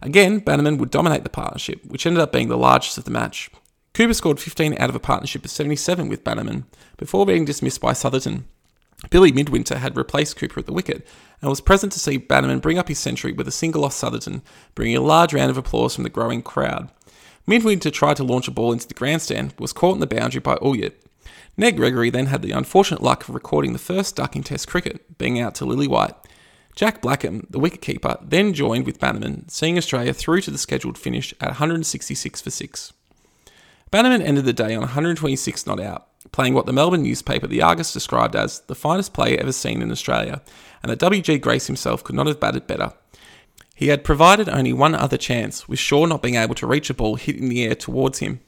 Again, 0.01 0.39
Bannerman 0.39 0.79
would 0.79 0.91
dominate 0.91 1.25
the 1.25 1.31
partnership, 1.31 1.85
which 1.85 2.07
ended 2.07 2.23
up 2.23 2.33
being 2.33 2.49
the 2.49 2.57
largest 2.57 2.97
of 2.97 3.05
the 3.05 3.11
match. 3.11 3.51
Cooper 3.95 4.15
scored 4.15 4.41
15 4.41 4.77
out 4.79 4.89
of 4.89 4.95
a 4.95 5.01
partnership 5.01 5.45
of 5.45 5.51
77 5.51 6.09
with 6.09 6.25
Bannerman, 6.25 6.65
before 6.97 7.27
being 7.27 7.45
dismissed 7.45 7.81
by 7.81 7.93
Southerton. 7.93 8.47
Billy 9.11 9.33
Midwinter 9.33 9.79
had 9.79 9.97
replaced 9.97 10.37
Cooper 10.37 10.61
at 10.61 10.67
the 10.67 10.73
wicket, 10.73 11.07
and 11.41 11.51
was 11.51 11.61
present 11.61 11.93
to 11.93 12.01
see 12.01 12.17
Bannerman 12.17 12.61
bring 12.61 12.79
up 12.79 12.89
his 12.89 12.99
century 12.99 13.33
with 13.33 13.47
a 13.49 13.53
single 13.53 13.85
off 13.85 13.93
Southerton, 13.93 14.43
bringing 14.75 14.97
a 14.97 15.01
large 15.01 15.35
round 15.35 15.51
of 15.51 15.59
applause 15.59 15.95
from 15.95 16.05
the 16.05 16.11
growing 16.11 16.43
crowd. 16.43 16.91
Midwinter 17.47 17.91
tried 17.91 18.17
to 18.17 18.25
launch 18.25 18.49
a 18.49 18.51
ball 18.51 18.73
into 18.73 18.89
the 18.89 18.95
grandstand, 18.95 19.55
was 19.59 19.73
caught 19.73 19.95
in 19.95 20.01
the 20.01 20.07
boundary 20.07 20.41
by 20.41 20.57
Ulyett. 20.57 20.95
Ned 21.57 21.77
Gregory 21.77 22.11
then 22.11 22.27
had 22.27 22.43
the 22.43 22.53
unfortunate 22.53 23.03
luck 23.03 23.29
of 23.29 23.35
recording 23.35 23.73
the 23.73 23.79
first 23.79 24.17
duck 24.17 24.37
in 24.37 24.43
Test 24.43 24.69
cricket, 24.69 25.19
being 25.19 25.41
out 25.41 25.55
to 25.57 25.65
Lillywhite. 25.65 26.15
Jack 26.77 27.03
Blackham, 27.03 27.45
the 27.51 27.59
wicketkeeper, 27.59 28.19
then 28.23 28.55
joined 28.55 28.87
with 28.87 29.01
Bannerman, 29.01 29.49
seeing 29.49 29.77
Australia 29.77 30.15
through 30.15 30.43
to 30.43 30.51
the 30.53 30.59
scheduled 30.59 30.97
finish 30.97 31.35
at 31.41 31.49
166 31.49 32.41
for 32.41 32.51
6. 32.51 32.93
Bannerman 33.91 34.23
ended 34.23 34.45
the 34.45 34.53
day 34.53 34.75
on 34.75 34.83
126 34.83 35.67
not 35.67 35.81
out, 35.81 36.07
playing 36.31 36.55
what 36.55 36.67
the 36.67 36.73
Melbourne 36.73 37.03
newspaper 37.03 37.47
The 37.47 37.63
Argus 37.63 37.93
described 37.93 38.37
as 38.37 38.61
the 38.61 38.75
finest 38.75 39.13
player 39.13 39.41
ever 39.41 39.51
seen 39.51 39.83
in 39.83 39.91
Australia, 39.91 40.43
and 40.83 40.93
that 40.93 40.99
W.G. 41.01 41.39
Grace 41.39 41.67
himself 41.67 42.05
could 42.05 42.15
not 42.15 42.27
have 42.27 42.39
batted 42.39 42.67
better. 42.67 42.93
He 43.75 43.89
had 43.89 44.05
provided 44.05 44.49
only 44.49 44.73
one 44.73 44.95
other 44.95 45.17
chance, 45.17 45.69
with 45.69 45.79
Shaw 45.79 46.05
not 46.05 46.23
being 46.23 46.35
able 46.35 46.55
to 46.57 46.67
reach 46.67 46.91
a 46.91 46.95
ball 46.95 47.15
hit 47.15 47.37
in 47.37 47.49
the 47.49 47.65
air 47.65 47.75
towards 47.75 48.19
him. 48.19 48.41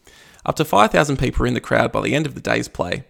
Up 0.45 0.57
to 0.57 0.65
5,000 0.65 1.19
people 1.19 1.41
were 1.41 1.47
in 1.47 1.55
the 1.55 1.61
crowd 1.61 1.93
by 1.93 2.01
the 2.01 2.15
end 2.15 2.27
of 2.27 2.35
the 2.35 2.41
day's 2.41 2.69
play. 2.69 3.05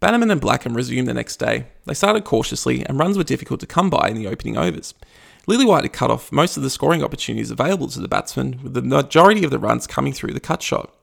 Bannerman 0.00 0.30
and 0.30 0.40
Blackham 0.40 0.74
resumed 0.74 1.08
the 1.08 1.14
next 1.14 1.36
day. 1.36 1.66
They 1.84 1.94
started 1.94 2.24
cautiously, 2.24 2.86
and 2.86 2.98
runs 2.98 3.18
were 3.18 3.24
difficult 3.24 3.60
to 3.60 3.66
come 3.66 3.90
by 3.90 4.08
in 4.08 4.16
the 4.16 4.28
opening 4.28 4.56
overs. 4.56 4.94
Lillywhite 5.48 5.82
had 5.82 5.92
cut 5.92 6.10
off 6.10 6.30
most 6.30 6.56
of 6.56 6.62
the 6.62 6.70
scoring 6.70 7.02
opportunities 7.02 7.50
available 7.50 7.88
to 7.88 8.00
the 8.00 8.08
batsmen, 8.08 8.60
with 8.62 8.74
the 8.74 8.82
majority 8.82 9.44
of 9.44 9.50
the 9.50 9.58
runs 9.58 9.86
coming 9.86 10.12
through 10.12 10.34
the 10.34 10.40
cut 10.40 10.62
shot. 10.62 10.94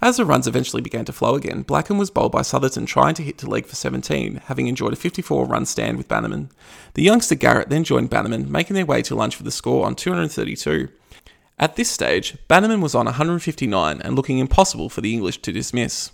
As 0.00 0.16
the 0.16 0.24
runs 0.24 0.46
eventually 0.46 0.80
began 0.80 1.04
to 1.06 1.12
flow 1.12 1.34
again, 1.34 1.62
Blackham 1.62 1.98
was 1.98 2.10
bowled 2.10 2.32
by 2.32 2.42
Southerton 2.42 2.86
trying 2.86 3.14
to 3.16 3.22
hit 3.22 3.36
to 3.38 3.50
leg 3.50 3.66
for 3.66 3.74
17, 3.74 4.42
having 4.46 4.68
enjoyed 4.68 4.92
a 4.92 4.96
54 4.96 5.44
run 5.44 5.66
stand 5.66 5.98
with 5.98 6.08
Bannerman. 6.08 6.50
The 6.94 7.02
youngster 7.02 7.34
Garrett 7.34 7.68
then 7.68 7.84
joined 7.84 8.08
Bannerman, 8.08 8.50
making 8.50 8.74
their 8.74 8.86
way 8.86 9.02
to 9.02 9.16
lunch 9.16 9.38
with 9.38 9.44
the 9.44 9.50
score 9.50 9.84
on 9.84 9.96
232. 9.96 10.88
At 11.60 11.74
this 11.74 11.90
stage, 11.90 12.36
Bannerman 12.46 12.80
was 12.80 12.94
on 12.94 13.06
159 13.06 14.00
and 14.00 14.14
looking 14.14 14.38
impossible 14.38 14.88
for 14.88 15.00
the 15.00 15.12
English 15.12 15.38
to 15.42 15.50
dismiss. 15.50 16.12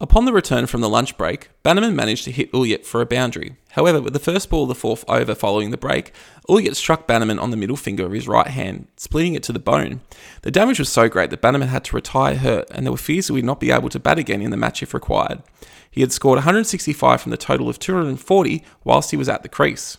Upon 0.00 0.24
the 0.24 0.32
return 0.32 0.66
from 0.66 0.80
the 0.80 0.88
lunch 0.88 1.18
break, 1.18 1.50
Bannerman 1.62 1.94
managed 1.94 2.24
to 2.24 2.30
hit 2.30 2.52
Ulyett 2.52 2.86
for 2.86 3.02
a 3.02 3.06
boundary. 3.06 3.56
However, 3.72 4.00
with 4.00 4.14
the 4.14 4.18
first 4.18 4.48
ball 4.48 4.62
of 4.62 4.68
the 4.68 4.74
fourth 4.74 5.04
over 5.06 5.34
following 5.34 5.70
the 5.70 5.76
break, 5.76 6.12
Ulyett 6.48 6.76
struck 6.76 7.06
Bannerman 7.06 7.38
on 7.38 7.50
the 7.50 7.56
middle 7.58 7.76
finger 7.76 8.06
of 8.06 8.12
his 8.12 8.26
right 8.26 8.46
hand, 8.46 8.88
splitting 8.96 9.34
it 9.34 9.42
to 9.44 9.52
the 9.52 9.58
bone. 9.58 10.00
The 10.42 10.50
damage 10.50 10.78
was 10.78 10.88
so 10.88 11.10
great 11.10 11.28
that 11.28 11.42
Bannerman 11.42 11.68
had 11.68 11.84
to 11.84 11.96
retire 11.96 12.36
hurt, 12.36 12.70
and 12.70 12.86
there 12.86 12.92
were 12.92 12.98
fears 12.98 13.26
that 13.26 13.34
he 13.34 13.36
would 13.36 13.44
not 13.44 13.60
be 13.60 13.70
able 13.70 13.90
to 13.90 14.00
bat 14.00 14.18
again 14.18 14.40
in 14.40 14.50
the 14.50 14.56
match 14.56 14.82
if 14.82 14.94
required. 14.94 15.42
He 15.90 16.00
had 16.00 16.12
scored 16.12 16.36
165 16.36 17.20
from 17.20 17.30
the 17.30 17.36
total 17.36 17.68
of 17.68 17.78
240 17.78 18.64
whilst 18.84 19.10
he 19.10 19.16
was 19.16 19.28
at 19.28 19.42
the 19.42 19.48
crease. 19.48 19.98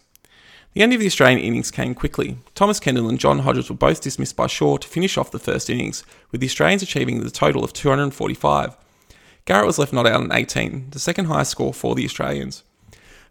The 0.74 0.84
end 0.84 0.94
of 0.94 1.00
the 1.00 1.08
Australian 1.08 1.40
innings 1.40 1.72
came 1.72 1.96
quickly. 1.96 2.38
Thomas 2.54 2.80
Kendall 2.80 3.10
and 3.10 3.20
John 3.20 3.40
Hodges 3.40 3.70
were 3.70 3.76
both 3.76 4.02
dismissed 4.02 4.36
by 4.36 4.48
Shaw 4.48 4.78
to 4.78 4.88
finish 4.88 5.18
off 5.18 5.32
the 5.32 5.40
first 5.40 5.70
innings, 5.70 6.04
with 6.32 6.42
the 6.42 6.48
Australians 6.48 6.84
achieving 6.84 7.24
the 7.24 7.32
total 7.32 7.64
of 7.64 7.74
245. 7.74 8.78
Garrett 9.46 9.66
was 9.66 9.80
left 9.80 9.94
not 9.94 10.06
out 10.06 10.22
on 10.22 10.32
18, 10.32 10.90
the 10.92 11.00
second 11.00 11.26
highest 11.26 11.52
score 11.52 11.74
for 11.74 11.96
the 11.96 12.06
Australians. 12.06 12.64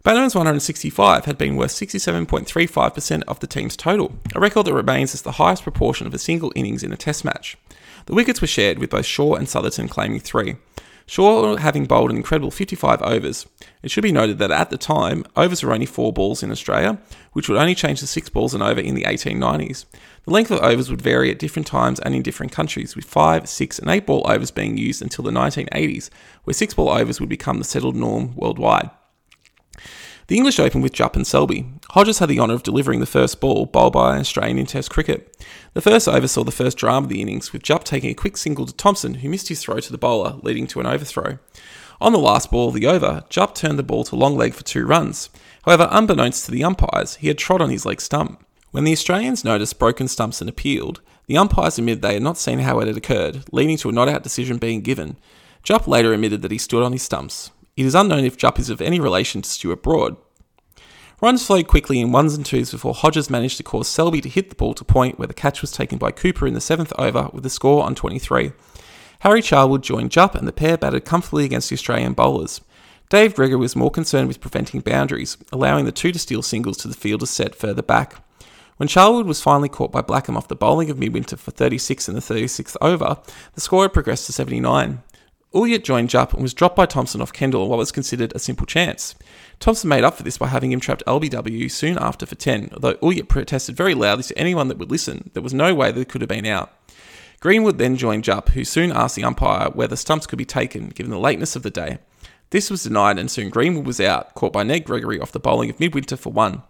Bannerman's 0.03 0.35
165 0.35 1.25
had 1.25 1.37
been 1.37 1.55
worth 1.55 1.71
67.35% 1.71 3.23
of 3.27 3.39
the 3.39 3.47
team's 3.47 3.75
total, 3.75 4.13
a 4.33 4.39
record 4.39 4.65
that 4.65 4.73
remains 4.73 5.13
as 5.13 5.21
the 5.21 5.33
highest 5.33 5.63
proportion 5.63 6.07
of 6.07 6.13
a 6.13 6.19
single 6.19 6.51
innings 6.55 6.81
in 6.81 6.93
a 6.93 6.97
test 6.97 7.25
match. 7.25 7.57
The 8.05 8.15
wickets 8.15 8.39
were 8.41 8.47
shared 8.47 8.79
with 8.79 8.89
both 8.89 9.05
Shaw 9.05 9.35
and 9.35 9.49
Southerton 9.49 9.87
claiming 9.87 10.21
three. 10.21 10.55
Shaw 11.09 11.55
having 11.55 11.85
bowled 11.85 12.11
an 12.11 12.17
incredible 12.17 12.51
55 12.51 13.01
overs. 13.01 13.47
It 13.81 13.89
should 13.89 14.03
be 14.03 14.11
noted 14.11 14.39
that 14.39 14.51
at 14.51 14.69
the 14.69 14.77
time, 14.77 15.23
overs 15.37 15.63
were 15.63 15.71
only 15.71 15.85
four 15.85 16.11
balls 16.11 16.43
in 16.43 16.51
Australia, 16.51 16.99
which 17.31 17.47
would 17.47 17.57
only 17.57 17.75
change 17.75 18.01
to 18.01 18.07
six 18.07 18.27
balls 18.27 18.53
and 18.53 18.61
over 18.61 18.81
in 18.81 18.93
the 18.93 19.03
1890s. 19.03 19.85
The 20.25 20.31
length 20.31 20.51
of 20.51 20.59
overs 20.59 20.89
would 20.89 21.01
vary 21.01 21.31
at 21.31 21.39
different 21.39 21.65
times 21.65 22.01
and 22.01 22.13
in 22.13 22.23
different 22.23 22.51
countries, 22.51 22.97
with 22.97 23.05
5, 23.05 23.47
6, 23.47 23.79
and 23.79 23.89
8 23.89 24.05
ball 24.05 24.29
overs 24.29 24.51
being 24.51 24.77
used 24.77 25.01
until 25.01 25.23
the 25.23 25.31
1980s, 25.31 26.09
where 26.43 26.53
6 26.53 26.73
ball 26.73 26.89
overs 26.89 27.21
would 27.21 27.29
become 27.29 27.59
the 27.59 27.63
settled 27.63 27.95
norm 27.95 28.35
worldwide. 28.35 28.89
The 30.27 30.35
English 30.35 30.59
opened 30.59 30.83
with 30.83 30.91
Jupp 30.91 31.15
and 31.15 31.25
Selby. 31.25 31.65
Hodges 31.91 32.19
had 32.19 32.27
the 32.27 32.41
honour 32.41 32.55
of 32.55 32.63
delivering 32.63 32.99
the 32.99 33.05
first 33.05 33.39
ball 33.39 33.65
bowled 33.65 33.93
by 33.93 34.13
an 34.13 34.19
Australian 34.19 34.59
in 34.59 34.65
Test 34.65 34.89
cricket. 34.89 35.33
The 35.73 35.79
first 35.79 36.05
over 36.05 36.27
saw 36.27 36.43
the 36.43 36.51
first 36.51 36.77
drama 36.77 37.05
of 37.05 37.09
the 37.09 37.21
innings, 37.21 37.53
with 37.53 37.63
Jupp 37.63 37.85
taking 37.85 38.09
a 38.09 38.13
quick 38.13 38.35
single 38.35 38.65
to 38.65 38.73
Thomson, 38.73 39.15
who 39.15 39.29
missed 39.29 39.47
his 39.47 39.61
throw 39.61 39.79
to 39.79 39.91
the 39.91 39.97
bowler, 39.97 40.35
leading 40.41 40.67
to 40.67 40.81
an 40.81 40.85
overthrow. 40.85 41.39
On 42.01 42.11
the 42.11 42.19
last 42.19 42.51
ball 42.51 42.67
of 42.67 42.73
the 42.73 42.87
over, 42.87 43.23
Jupp 43.29 43.55
turned 43.55 43.79
the 43.79 43.83
ball 43.83 44.03
to 44.03 44.17
long 44.17 44.35
leg 44.35 44.53
for 44.53 44.65
two 44.65 44.85
runs. 44.85 45.29
However, 45.63 45.87
unbeknownst 45.89 46.45
to 46.45 46.51
the 46.51 46.63
umpires, 46.63 47.15
he 47.15 47.29
had 47.29 47.37
trod 47.37 47.61
on 47.61 47.69
his 47.69 47.85
leg 47.85 48.01
stump. 48.01 48.45
When 48.71 48.83
the 48.83 48.91
Australians 48.91 49.45
noticed 49.45 49.79
broken 49.79 50.09
stumps 50.09 50.41
and 50.41 50.49
appealed, 50.49 50.99
the 51.27 51.37
umpires 51.37 51.77
admitted 51.77 52.01
they 52.01 52.15
had 52.15 52.21
not 52.21 52.37
seen 52.37 52.59
how 52.59 52.81
it 52.81 52.87
had 52.87 52.97
occurred, 52.97 53.45
leading 53.53 53.77
to 53.77 53.89
a 53.89 53.93
not 53.93 54.09
out 54.09 54.23
decision 54.23 54.57
being 54.57 54.81
given. 54.81 55.15
Jupp 55.63 55.87
later 55.87 56.11
admitted 56.11 56.41
that 56.41 56.51
he 56.51 56.57
stood 56.57 56.83
on 56.83 56.91
his 56.91 57.03
stumps. 57.03 57.51
It 57.77 57.85
is 57.85 57.93
unknown 57.93 58.25
if 58.25 58.37
Jupp 58.37 58.57
is 58.57 58.71
of 58.71 58.81
any 58.81 58.99
relation 58.99 59.43
to 59.43 59.49
Stuart 59.49 59.83
Broad. 59.83 60.17
Runs 61.21 61.45
flowed 61.45 61.67
quickly 61.67 62.01
in 62.01 62.11
ones 62.11 62.33
and 62.33 62.43
twos 62.43 62.71
before 62.71 62.95
Hodges 62.95 63.29
managed 63.29 63.57
to 63.57 63.63
cause 63.63 63.87
Selby 63.87 64.19
to 64.21 64.29
hit 64.29 64.49
the 64.49 64.55
ball 64.55 64.73
to 64.73 64.83
point 64.83 65.19
where 65.19 65.27
the 65.27 65.33
catch 65.35 65.61
was 65.61 65.71
taken 65.71 65.99
by 65.99 66.09
Cooper 66.11 66.47
in 66.47 66.55
the 66.55 66.61
seventh 66.61 66.91
over 66.97 67.29
with 67.33 67.43
the 67.43 67.51
score 67.51 67.83
on 67.83 67.93
23. 67.93 68.51
Harry 69.19 69.41
Charlwood 69.41 69.81
joined 69.81 70.11
Jupp 70.11 70.33
and 70.33 70.47
the 70.47 70.51
pair 70.51 70.75
batted 70.75 71.05
comfortably 71.05 71.45
against 71.45 71.69
the 71.69 71.75
Australian 71.75 72.13
bowlers. 72.13 72.61
Dave 73.09 73.35
Gregory 73.35 73.57
was 73.57 73.75
more 73.75 73.91
concerned 73.91 74.27
with 74.27 74.41
preventing 74.41 74.81
boundaries, 74.81 75.37
allowing 75.51 75.85
the 75.85 75.91
two 75.91 76.11
to 76.11 76.19
steal 76.19 76.41
singles 76.41 76.77
to 76.77 76.87
the 76.87 76.95
fielders 76.95 77.29
set 77.29 77.53
further 77.53 77.83
back. 77.83 78.15
When 78.77 78.89
Charlwood 78.89 79.25
was 79.25 79.41
finally 79.41 79.69
caught 79.69 79.91
by 79.91 80.01
Blackham 80.01 80.35
off 80.35 80.47
the 80.47 80.55
bowling 80.55 80.89
of 80.89 80.97
Midwinter 80.97 81.37
for 81.37 81.51
36 81.51 82.09
in 82.09 82.15
the 82.15 82.21
36th 82.21 82.75
over, 82.81 83.17
the 83.53 83.61
score 83.61 83.83
had 83.83 83.93
progressed 83.93 84.25
to 84.27 84.33
79. 84.33 85.01
Ulyett 85.57 85.83
joined 85.83 86.11
Jupp 86.11 86.33
and 86.33 86.43
was 86.43 86.53
dropped 86.53 86.75
by 86.75 86.85
Thomson 86.85 87.19
off 87.19 87.33
Kendall 87.33 87.63
in 87.63 87.69
what 87.69 87.79
was 87.79 87.91
considered 87.91 88.31
a 88.35 88.39
simple 88.39 88.67
chance. 88.67 89.15
Thomson 89.59 89.89
made 89.89 90.03
up 90.03 90.13
for 90.13 90.21
this 90.21 90.37
by 90.37 90.45
having 90.45 90.71
him 90.71 90.79
trapped 90.79 91.01
LBW 91.07 91.71
soon 91.71 91.97
after 91.97 92.27
for 92.27 92.35
10, 92.35 92.69
although 92.73 92.93
Ulyett 92.95 93.27
protested 93.27 93.75
very 93.75 93.95
loudly 93.95 94.23
to 94.25 94.37
anyone 94.37 94.67
that 94.67 94.77
would 94.77 94.91
listen 94.91 95.31
there 95.33 95.41
was 95.41 95.55
no 95.55 95.73
way 95.73 95.89
it 95.89 96.09
could 96.09 96.21
have 96.21 96.29
been 96.29 96.45
out. 96.45 96.71
Greenwood 97.39 97.79
then 97.79 97.97
joined 97.97 98.23
Jupp, 98.23 98.49
who 98.49 98.63
soon 98.63 98.91
asked 98.91 99.15
the 99.15 99.23
umpire 99.23 99.71
whether 99.71 99.95
stumps 99.95 100.27
could 100.27 100.37
be 100.37 100.45
taken 100.45 100.89
given 100.89 101.09
the 101.09 101.17
lateness 101.17 101.55
of 101.55 101.63
the 101.63 101.71
day. 101.71 101.97
This 102.51 102.69
was 102.69 102.83
denied, 102.83 103.17
and 103.17 103.29
soon 103.29 103.49
Greenwood 103.49 103.87
was 103.87 103.99
out, 103.99 104.35
caught 104.35 104.53
by 104.53 104.61
Ned 104.61 104.85
Gregory 104.85 105.19
off 105.19 105.31
the 105.31 105.39
bowling 105.39 105.71
of 105.71 105.79
Midwinter 105.79 106.17
for 106.17 106.31
one. 106.31 106.61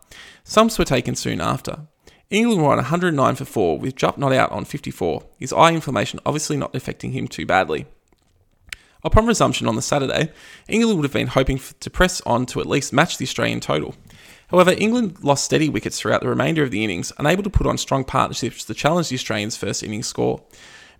Stumps 0.45 0.79
were 0.79 0.85
taken 0.85 1.15
soon 1.15 1.41
after. 1.41 1.81
England 2.29 2.61
were 2.61 2.71
on 2.71 2.77
109 2.77 3.35
for 3.35 3.45
4, 3.45 3.79
with 3.79 3.97
Jupp 3.97 4.17
not 4.17 4.31
out 4.31 4.51
on 4.53 4.63
54, 4.63 5.25
his 5.37 5.51
eye 5.51 5.73
inflammation 5.73 6.21
obviously 6.25 6.55
not 6.55 6.73
affecting 6.73 7.11
him 7.11 7.27
too 7.27 7.45
badly. 7.45 7.85
Upon 9.03 9.25
resumption 9.25 9.67
on 9.67 9.75
the 9.75 9.81
Saturday, 9.81 10.31
England 10.67 10.99
would 10.99 11.05
have 11.05 11.13
been 11.13 11.27
hoping 11.27 11.59
to 11.79 11.89
press 11.89 12.21
on 12.21 12.45
to 12.47 12.59
at 12.59 12.65
least 12.65 12.93
match 12.93 13.17
the 13.17 13.25
Australian 13.25 13.59
total. 13.59 13.95
However, 14.47 14.73
England 14.77 15.23
lost 15.23 15.45
steady 15.45 15.69
wickets 15.69 15.99
throughout 15.99 16.21
the 16.21 16.29
remainder 16.29 16.63
of 16.63 16.71
the 16.71 16.83
innings, 16.83 17.11
unable 17.17 17.43
to 17.43 17.49
put 17.49 17.67
on 17.67 17.77
strong 17.77 18.03
partnerships 18.03 18.63
to 18.65 18.73
challenge 18.73 19.09
the 19.09 19.15
Australians' 19.15 19.57
first 19.57 19.83
innings 19.83 20.07
score. 20.07 20.41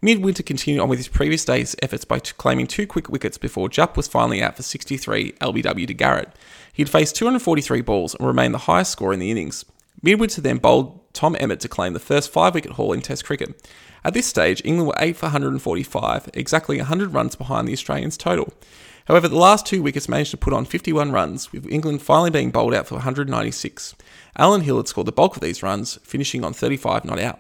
Midwinter 0.02 0.44
continued 0.44 0.82
on 0.82 0.90
with 0.90 1.00
his 1.00 1.08
previous 1.08 1.44
day's 1.44 1.76
efforts 1.82 2.06
by 2.06 2.20
t- 2.20 2.34
claiming 2.38 2.68
two 2.68 2.86
quick 2.86 3.10
wickets 3.10 3.38
before 3.38 3.68
Jupp 3.68 3.98
was 3.98 4.08
finally 4.08 4.44
out 4.44 4.56
for 4.56 4.64
63 4.64 5.32
LBW 5.42 5.88
to 5.88 5.94
Garrett. 5.94 6.30
He 6.72 6.84
had 6.84 6.90
faced 6.90 7.16
243 7.16 7.82
balls 7.82 8.14
and 8.14 8.28
remained 8.28 8.54
the 8.54 8.60
highest 8.60 8.92
score 8.92 9.12
in 9.12 9.20
the 9.20 9.32
innings. 9.32 9.66
Midwinter 10.04 10.42
then 10.42 10.58
bowled 10.58 11.07
Tom 11.18 11.36
Emmett 11.40 11.60
to 11.62 11.68
claim 11.68 11.94
the 11.94 12.00
first 12.00 12.32
five 12.32 12.54
wicket 12.54 12.74
haul 12.74 12.94
in 12.94 13.02
Test 13.02 13.26
cricket. 13.26 13.68
At 14.06 14.14
this 14.14 14.28
stage, 14.28 14.62
England 14.64 14.88
were 14.88 14.96
8 15.00 15.18
for 15.18 15.26
145, 15.26 16.30
exactly 16.36 16.78
100 16.78 17.12
runs 17.12 17.36
behind 17.36 17.68
the 17.68 17.74
Australians' 17.74 18.18
total. 18.18 18.54
However, 19.06 19.28
the 19.28 19.36
last 19.36 19.66
two 19.66 19.82
wickets 19.82 20.08
managed 20.08 20.30
to 20.32 20.38
put 20.38 20.54
on 20.54 20.66
51 20.66 21.12
runs, 21.12 21.52
with 21.52 21.66
England 21.72 22.04
finally 22.04 22.30
being 22.30 22.52
bowled 22.52 22.76
out 22.76 22.86
for 22.86 22.96
196. 22.96 23.96
Allen 24.38 24.62
Hill 24.62 24.78
had 24.78 24.88
scored 24.88 25.08
the 25.08 25.12
bulk 25.12 25.36
of 25.36 25.42
these 25.42 25.64
runs, 25.64 25.98
finishing 26.04 26.46
on 26.46 26.54
35 26.54 27.04
not 27.04 27.18
out. 27.18 27.40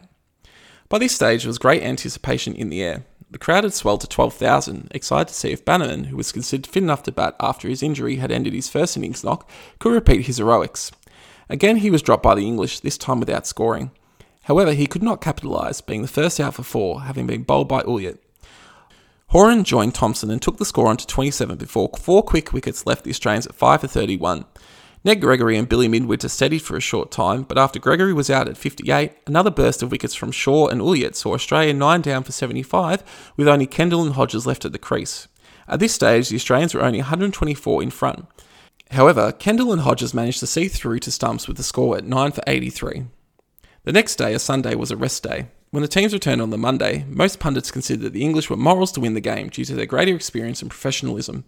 By 0.89 0.97
this 0.97 1.13
stage, 1.13 1.43
there 1.43 1.49
was 1.49 1.59
great 1.59 1.83
anticipation 1.83 2.55
in 2.55 2.69
the 2.69 2.81
air. 2.81 3.03
The 3.29 3.37
crowd 3.37 3.63
had 3.63 3.75
swelled 3.75 4.01
to 4.01 4.07
12,000, 4.07 4.87
excited 4.89 5.27
to 5.27 5.33
see 5.35 5.51
if 5.51 5.65
Bannerman, 5.65 6.05
who 6.05 6.17
was 6.17 6.31
considered 6.31 6.65
fit 6.65 6.81
enough 6.81 7.03
to 7.03 7.11
bat 7.11 7.35
after 7.39 7.67
his 7.67 7.83
injury 7.83 8.15
had 8.15 8.31
ended 8.31 8.53
his 8.53 8.69
first 8.69 8.97
innings 8.97 9.23
knock, 9.23 9.47
could 9.77 9.93
repeat 9.93 10.25
his 10.25 10.37
heroics. 10.37 10.91
Again, 11.49 11.77
he 11.77 11.91
was 11.91 12.01
dropped 12.01 12.23
by 12.23 12.35
the 12.35 12.45
English, 12.45 12.79
this 12.81 12.97
time 12.97 13.19
without 13.19 13.47
scoring. 13.47 13.91
However, 14.43 14.73
he 14.73 14.87
could 14.87 15.03
not 15.03 15.21
capitalise, 15.21 15.81
being 15.81 16.01
the 16.01 16.07
first 16.07 16.39
out 16.39 16.53
for 16.53 16.63
four, 16.63 17.01
having 17.01 17.27
been 17.27 17.43
bowled 17.43 17.67
by 17.67 17.81
Ulyett. 17.83 18.17
Horan 19.31 19.65
joined 19.65 19.93
Thomson 19.93 20.31
and 20.31 20.41
took 20.41 20.57
the 20.57 20.65
score 20.65 20.87
on 20.87 20.95
to 20.97 21.05
27 21.05 21.57
before 21.57 21.89
four 21.99 22.23
quick 22.23 22.53
wickets 22.53 22.85
left 22.85 23.03
the 23.03 23.09
Australians 23.09 23.45
at 23.45 23.55
5 23.55 23.81
for 23.81 23.87
31. 23.87 24.45
Ned 25.03 25.21
Gregory 25.21 25.57
and 25.57 25.67
Billy 25.67 25.87
Midwinter 25.87 26.29
steadied 26.29 26.61
for 26.61 26.77
a 26.77 26.81
short 26.81 27.11
time, 27.11 27.43
but 27.43 27.57
after 27.57 27.79
Gregory 27.79 28.13
was 28.13 28.29
out 28.29 28.47
at 28.47 28.57
58, 28.57 29.11
another 29.27 29.51
burst 29.51 29.83
of 29.83 29.91
wickets 29.91 30.15
from 30.15 30.31
Shaw 30.31 30.67
and 30.67 30.81
Ulyett 30.81 31.15
saw 31.15 31.33
Australia 31.33 31.73
9 31.73 32.01
down 32.01 32.23
for 32.23 32.31
75, 32.31 33.31
with 33.35 33.47
only 33.47 33.67
Kendall 33.67 34.03
and 34.03 34.13
Hodges 34.13 34.45
left 34.47 34.65
at 34.65 34.71
the 34.71 34.79
crease. 34.79 35.27
At 35.67 35.79
this 35.79 35.93
stage, 35.93 36.29
the 36.29 36.35
Australians 36.35 36.73
were 36.73 36.83
only 36.83 36.99
124 36.99 37.83
in 37.83 37.89
front. 37.89 38.27
However, 38.91 39.31
Kendall 39.31 39.71
and 39.73 39.81
Hodges 39.81 40.13
managed 40.13 40.39
to 40.39 40.47
see 40.47 40.67
through 40.67 40.99
to 40.99 41.11
stumps 41.11 41.47
with 41.47 41.57
the 41.57 41.63
score 41.63 41.97
at 41.97 42.05
9 42.05 42.31
for 42.31 42.43
83. 42.47 43.05
The 43.83 43.91
next 43.91 44.15
day, 44.15 44.33
a 44.33 44.39
Sunday, 44.39 44.75
was 44.75 44.91
a 44.91 44.97
rest 44.97 45.23
day. 45.23 45.47
When 45.71 45.81
the 45.81 45.87
teams 45.87 46.13
returned 46.13 46.41
on 46.41 46.49
the 46.49 46.57
Monday, 46.57 47.05
most 47.09 47.39
pundits 47.39 47.71
considered 47.71 48.03
that 48.03 48.13
the 48.13 48.23
English 48.23 48.49
were 48.49 48.55
morals 48.55 48.91
to 48.93 49.01
win 49.01 49.13
the 49.13 49.21
game 49.21 49.49
due 49.49 49.65
to 49.65 49.75
their 49.75 49.85
greater 49.85 50.15
experience 50.15 50.61
and 50.61 50.71
professionalism. 50.71 51.43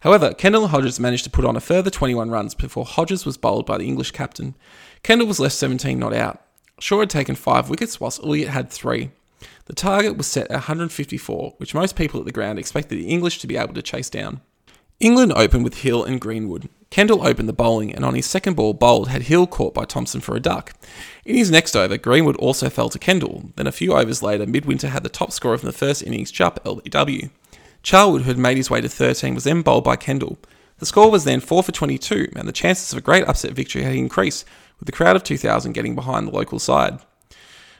However, 0.00 0.32
Kendall 0.32 0.62
and 0.62 0.70
Hodges 0.70 0.98
managed 0.98 1.24
to 1.24 1.30
put 1.30 1.44
on 1.44 1.56
a 1.56 1.60
further 1.60 1.90
21 1.90 2.30
runs 2.30 2.54
before 2.54 2.84
Hodges 2.84 3.26
was 3.26 3.36
bowled 3.36 3.66
by 3.66 3.76
the 3.76 3.86
English 3.86 4.12
captain. 4.12 4.54
Kendall 5.02 5.26
was 5.26 5.40
left 5.40 5.56
17 5.56 5.98
not 5.98 6.14
out. 6.14 6.40
Shaw 6.80 7.00
had 7.00 7.10
taken 7.10 7.34
5 7.34 7.68
wickets, 7.68 8.00
whilst 8.00 8.22
Ulyett 8.22 8.48
had 8.48 8.70
3. 8.70 9.10
The 9.66 9.74
target 9.74 10.16
was 10.16 10.26
set 10.26 10.46
at 10.46 10.52
154, 10.52 11.54
which 11.58 11.74
most 11.74 11.96
people 11.96 12.20
at 12.20 12.26
the 12.26 12.32
ground 12.32 12.58
expected 12.58 12.98
the 12.98 13.08
English 13.08 13.38
to 13.40 13.46
be 13.46 13.56
able 13.56 13.74
to 13.74 13.82
chase 13.82 14.08
down. 14.08 14.40
England 15.00 15.32
opened 15.36 15.64
with 15.64 15.82
Hill 15.82 16.04
and 16.04 16.20
Greenwood. 16.20 16.68
Kendall 16.90 17.26
opened 17.26 17.48
the 17.48 17.52
bowling 17.52 17.94
and 17.94 18.04
on 18.04 18.14
his 18.14 18.26
second 18.26 18.54
ball 18.54 18.72
bowled 18.72 19.08
had 19.08 19.22
Hill 19.22 19.46
caught 19.46 19.74
by 19.74 19.84
Thomson 19.84 20.20
for 20.20 20.34
a 20.34 20.40
duck. 20.40 20.72
In 21.24 21.36
his 21.36 21.50
next 21.50 21.76
over, 21.76 21.98
Greenwood 21.98 22.36
also 22.36 22.70
fell 22.70 22.88
to 22.88 22.98
Kendall. 22.98 23.50
Then 23.56 23.66
a 23.66 23.72
few 23.72 23.92
overs 23.92 24.22
later, 24.22 24.46
Midwinter 24.46 24.88
had 24.88 25.02
the 25.02 25.08
top 25.08 25.32
scorer 25.32 25.58
from 25.58 25.66
the 25.66 25.72
first 25.72 26.02
innings, 26.02 26.30
Jupp 26.30 26.64
LBW. 26.64 27.30
Charlwood, 27.82 28.22
who 28.22 28.30
had 28.30 28.38
made 28.38 28.56
his 28.56 28.70
way 28.70 28.80
to 28.80 28.88
13, 28.88 29.34
was 29.34 29.44
then 29.44 29.62
bowled 29.62 29.84
by 29.84 29.96
Kendall. 29.96 30.38
The 30.78 30.86
score 30.86 31.10
was 31.10 31.24
then 31.24 31.40
4 31.40 31.62
for 31.62 31.72
22, 31.72 32.32
and 32.36 32.48
the 32.48 32.52
chances 32.52 32.92
of 32.92 32.98
a 32.98 33.02
great 33.02 33.26
upset 33.26 33.52
victory 33.52 33.82
had 33.82 33.94
increased, 33.94 34.44
with 34.78 34.86
the 34.86 34.92
crowd 34.92 35.16
of 35.16 35.24
2,000 35.24 35.72
getting 35.72 35.94
behind 35.94 36.26
the 36.26 36.32
local 36.32 36.58
side. 36.58 37.00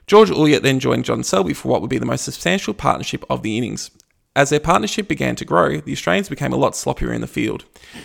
George 0.07 0.31
Ulyett 0.31 0.63
then 0.63 0.81
joined 0.81 1.05
John 1.05 1.23
Selby 1.23 1.53
for 1.53 1.69
what 1.69 1.81
would 1.81 1.91
be 1.91 1.99
the 1.99 2.07
most 2.07 2.25
substantial 2.25 2.75
partnership 2.75 3.25
of 3.29 3.43
the 3.43 3.59
innings. 3.59 3.91
As 4.39 4.51
their 4.51 4.61
partnership 4.61 5.09
began 5.09 5.35
to 5.35 5.45
grow, 5.45 5.79
the 5.81 5.91
Australians 5.91 6.29
became 6.29 6.53
a 6.53 6.57
lot 6.57 6.75
sloppier 6.75 7.13
in 7.13 7.23
the 7.23 7.27
field. 7.27 7.65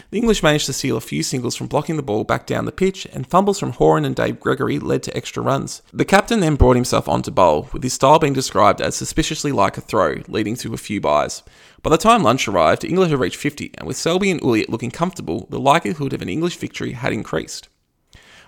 The 0.09 0.17
English 0.17 0.41
managed 0.41 0.65
to 0.65 0.73
steal 0.73 0.97
a 0.97 0.99
few 0.99 1.21
singles 1.21 1.55
from 1.55 1.67
blocking 1.67 1.95
the 1.95 2.01
ball 2.01 2.23
back 2.23 2.47
down 2.47 2.65
the 2.65 2.71
pitch, 2.71 3.05
and 3.13 3.27
fumbles 3.27 3.59
from 3.59 3.73
Horan 3.73 4.03
and 4.03 4.15
Dave 4.15 4.39
Gregory 4.39 4.79
led 4.79 5.03
to 5.03 5.15
extra 5.15 5.43
runs. 5.43 5.83
The 5.93 6.05
captain 6.05 6.39
then 6.39 6.55
brought 6.55 6.75
himself 6.75 7.07
on 7.07 7.21
to 7.21 7.31
bowl, 7.31 7.69
with 7.71 7.83
his 7.83 7.93
style 7.93 8.17
being 8.17 8.33
described 8.33 8.81
as 8.81 8.95
suspiciously 8.95 9.51
like 9.51 9.77
a 9.77 9.81
throw, 9.81 10.23
leading 10.27 10.55
to 10.55 10.73
a 10.73 10.77
few 10.77 10.99
byes. 10.99 11.43
By 11.83 11.91
the 11.91 11.99
time 11.99 12.23
lunch 12.23 12.47
arrived, 12.47 12.83
England 12.83 13.11
had 13.11 13.19
reached 13.19 13.35
50, 13.35 13.69
and 13.77 13.87
with 13.87 13.97
Selby 13.97 14.31
and 14.31 14.41
Ulyett 14.41 14.69
looking 14.69 14.89
comfortable, 14.89 15.45
the 15.51 15.59
likelihood 15.59 16.13
of 16.13 16.23
an 16.23 16.29
English 16.29 16.57
victory 16.57 16.93
had 16.93 17.13
increased. 17.13 17.69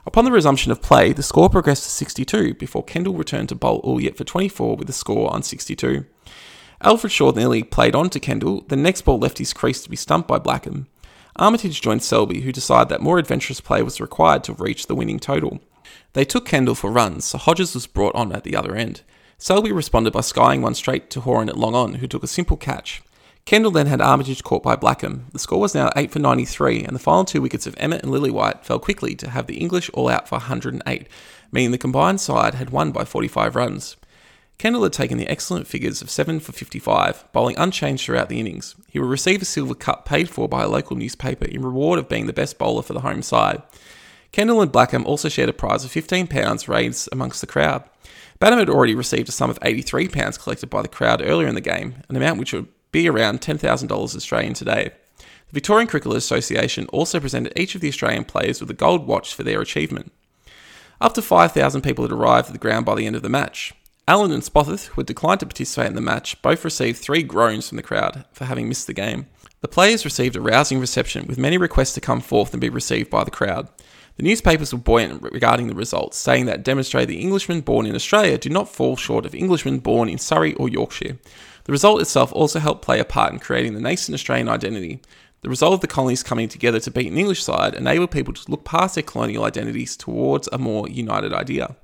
Upon 0.07 0.25
the 0.25 0.31
resumption 0.31 0.71
of 0.71 0.81
play, 0.81 1.13
the 1.13 1.21
score 1.21 1.51
progressed 1.51 1.83
to 1.83 1.89
62 1.89 2.55
before 2.55 2.83
Kendall 2.83 3.13
returned 3.13 3.49
to 3.49 3.55
bowl 3.55 3.83
Ulyett 3.83 4.17
for 4.17 4.23
24 4.23 4.75
with 4.75 4.87
the 4.87 4.93
score 4.93 5.31
on 5.31 5.43
62. 5.43 6.05
Alfred 6.85 7.11
Shaw 7.11 7.31
nearly 7.31 7.63
played 7.63 7.95
on 7.95 8.11
to 8.11 8.19
Kendall, 8.19 8.63
the 8.67 8.75
next 8.75 9.01
ball 9.01 9.17
left 9.17 9.39
his 9.39 9.53
crease 9.53 9.81
to 9.81 9.89
be 9.89 9.95
stumped 9.95 10.27
by 10.27 10.37
Blackham. 10.37 10.85
Armitage 11.35 11.81
joined 11.81 12.03
Selby, 12.03 12.41
who 12.41 12.51
decided 12.51 12.89
that 12.89 13.01
more 13.01 13.17
adventurous 13.17 13.59
play 13.59 13.81
was 13.81 13.99
required 13.99 14.43
to 14.43 14.53
reach 14.53 14.85
the 14.85 14.93
winning 14.93 15.17
total. 15.17 15.59
They 16.13 16.25
took 16.25 16.45
Kendall 16.45 16.75
for 16.75 16.91
runs, 16.91 17.25
so 17.25 17.39
Hodges 17.39 17.73
was 17.73 17.87
brought 17.87 18.13
on 18.13 18.31
at 18.31 18.43
the 18.43 18.55
other 18.55 18.75
end. 18.75 19.01
Selby 19.39 19.71
responded 19.71 20.13
by 20.13 20.21
skying 20.21 20.61
one 20.61 20.75
straight 20.75 21.09
to 21.09 21.21
Horan 21.21 21.49
at 21.49 21.57
long 21.57 21.73
on, 21.73 21.95
who 21.95 22.07
took 22.07 22.23
a 22.23 22.27
simple 22.27 22.55
catch. 22.55 23.01
Kendall 23.45 23.71
then 23.71 23.87
had 23.87 23.99
Armitage 23.99 24.43
caught 24.43 24.61
by 24.61 24.75
Blackham. 24.75 25.25
The 25.33 25.39
score 25.39 25.59
was 25.59 25.73
now 25.73 25.89
8 25.95 26.11
for 26.11 26.19
93, 26.19 26.83
and 26.83 26.95
the 26.95 26.99
final 26.99 27.25
two 27.25 27.41
wickets 27.41 27.65
of 27.65 27.73
Emmett 27.79 28.03
and 28.03 28.11
Lillywhite 28.11 28.63
fell 28.63 28.77
quickly 28.77 29.15
to 29.15 29.31
have 29.31 29.47
the 29.47 29.57
English 29.57 29.89
all 29.95 30.07
out 30.07 30.29
for 30.29 30.35
108, 30.35 31.07
meaning 31.51 31.71
the 31.71 31.79
combined 31.79 32.21
side 32.21 32.53
had 32.53 32.69
won 32.69 32.91
by 32.91 33.05
45 33.05 33.55
runs. 33.55 33.97
Kendall 34.57 34.83
had 34.83 34.93
taken 34.93 35.17
the 35.17 35.27
excellent 35.27 35.67
figures 35.67 36.01
of 36.01 36.09
7 36.09 36.39
for 36.39 36.53
55, 36.53 37.25
bowling 37.33 37.57
unchanged 37.57 38.05
throughout 38.05 38.29
the 38.29 38.39
innings. 38.39 38.75
He 38.89 38.99
will 38.99 39.07
receive 39.07 39.41
a 39.41 39.45
silver 39.45 39.75
cup 39.75 40.05
paid 40.05 40.29
for 40.29 40.47
by 40.47 40.63
a 40.63 40.69
local 40.69 40.95
newspaper 40.95 41.45
in 41.45 41.61
reward 41.61 41.99
of 41.99 42.07
being 42.07 42.25
the 42.25 42.33
best 42.33 42.57
bowler 42.57 42.81
for 42.81 42.93
the 42.93 43.01
home 43.01 43.21
side. 43.21 43.61
Kendall 44.31 44.61
and 44.61 44.71
Blackham 44.71 45.05
also 45.05 45.29
shared 45.29 45.49
a 45.49 45.53
prize 45.53 45.83
of 45.83 45.91
£15 45.91 46.67
raised 46.67 47.09
amongst 47.11 47.41
the 47.41 47.47
crowd. 47.47 47.83
Bannerman 48.39 48.67
had 48.67 48.73
already 48.73 48.95
received 48.95 49.29
a 49.29 49.31
sum 49.31 49.49
of 49.49 49.59
£83 49.59 50.41
collected 50.41 50.69
by 50.69 50.81
the 50.81 50.87
crowd 50.87 51.21
earlier 51.21 51.47
in 51.47 51.55
the 51.55 51.61
game, 51.61 51.95
an 52.09 52.15
amount 52.15 52.39
which 52.39 52.53
would 52.53 52.67
be 52.91 53.09
around 53.09 53.41
$10,000 53.41 53.91
Australian 53.91 54.53
today. 54.53 54.91
The 55.17 55.53
Victorian 55.53 55.87
Cricket 55.87 56.13
Association 56.13 56.87
also 56.87 57.19
presented 57.19 57.53
each 57.57 57.75
of 57.75 57.81
the 57.81 57.87
Australian 57.87 58.25
players 58.25 58.59
with 58.59 58.69
a 58.69 58.73
gold 58.73 59.07
watch 59.07 59.33
for 59.33 59.43
their 59.43 59.61
achievement. 59.61 60.11
Up 60.99 61.13
to 61.13 61.21
5,000 61.21 61.81
people 61.81 62.03
had 62.03 62.11
arrived 62.11 62.47
at 62.47 62.53
the 62.53 62.59
ground 62.59 62.85
by 62.85 62.95
the 62.95 63.05
end 63.05 63.15
of 63.15 63.21
the 63.21 63.29
match. 63.29 63.73
Allen 64.07 64.31
and 64.31 64.43
Spofforth, 64.43 64.85
who 64.89 65.01
had 65.01 65.07
declined 65.07 65.39
to 65.39 65.47
participate 65.47 65.87
in 65.87 65.95
the 65.95 66.01
match, 66.01 66.39
both 66.43 66.63
received 66.63 66.99
three 66.99 67.23
groans 67.23 67.67
from 67.67 67.77
the 67.77 67.81
crowd 67.81 68.23
for 68.31 68.45
having 68.45 68.69
missed 68.69 68.85
the 68.85 68.93
game. 68.93 69.25
The 69.61 69.67
players 69.67 70.05
received 70.05 70.35
a 70.35 70.41
rousing 70.41 70.79
reception, 70.79 71.25
with 71.25 71.39
many 71.39 71.57
requests 71.57 71.93
to 71.95 72.01
come 72.01 72.21
forth 72.21 72.53
and 72.53 72.61
be 72.61 72.69
received 72.69 73.09
by 73.09 73.23
the 73.23 73.31
crowd. 73.31 73.67
The 74.17 74.23
newspapers 74.23 74.71
were 74.71 74.79
buoyant 74.79 75.23
regarding 75.23 75.65
the 75.67 75.73
results, 75.73 76.17
saying 76.17 76.45
that 76.45 76.63
demonstrated 76.63 77.09
the 77.09 77.23
Englishmen 77.23 77.61
born 77.61 77.87
in 77.87 77.95
Australia 77.95 78.37
do 78.37 78.49
not 78.49 78.69
fall 78.69 78.95
short 78.95 79.25
of 79.25 79.33
Englishmen 79.33 79.79
born 79.79 80.07
in 80.07 80.19
Surrey 80.19 80.53
or 80.53 80.69
Yorkshire. 80.69 81.17
The 81.63 81.71
result 81.71 81.99
itself 81.99 82.31
also 82.31 82.59
helped 82.59 82.83
play 82.83 82.99
a 82.99 83.05
part 83.05 83.33
in 83.33 83.39
creating 83.39 83.73
the 83.73 83.81
nascent 83.81 84.13
Australian 84.13 84.49
identity. 84.49 85.01
The 85.41 85.49
result 85.49 85.73
of 85.73 85.81
the 85.81 85.87
colonies 85.87 86.21
coming 86.21 86.47
together 86.47 86.79
to 86.81 86.91
beat 86.91 87.11
an 87.11 87.17
English 87.17 87.43
side 87.43 87.73
enabled 87.73 88.11
people 88.11 88.35
to 88.35 88.51
look 88.51 88.65
past 88.65 88.93
their 88.93 89.03
colonial 89.03 89.45
identities 89.45 89.97
towards 89.97 90.47
a 90.51 90.59
more 90.59 90.87
united 90.87 91.33
idea. 91.33 91.75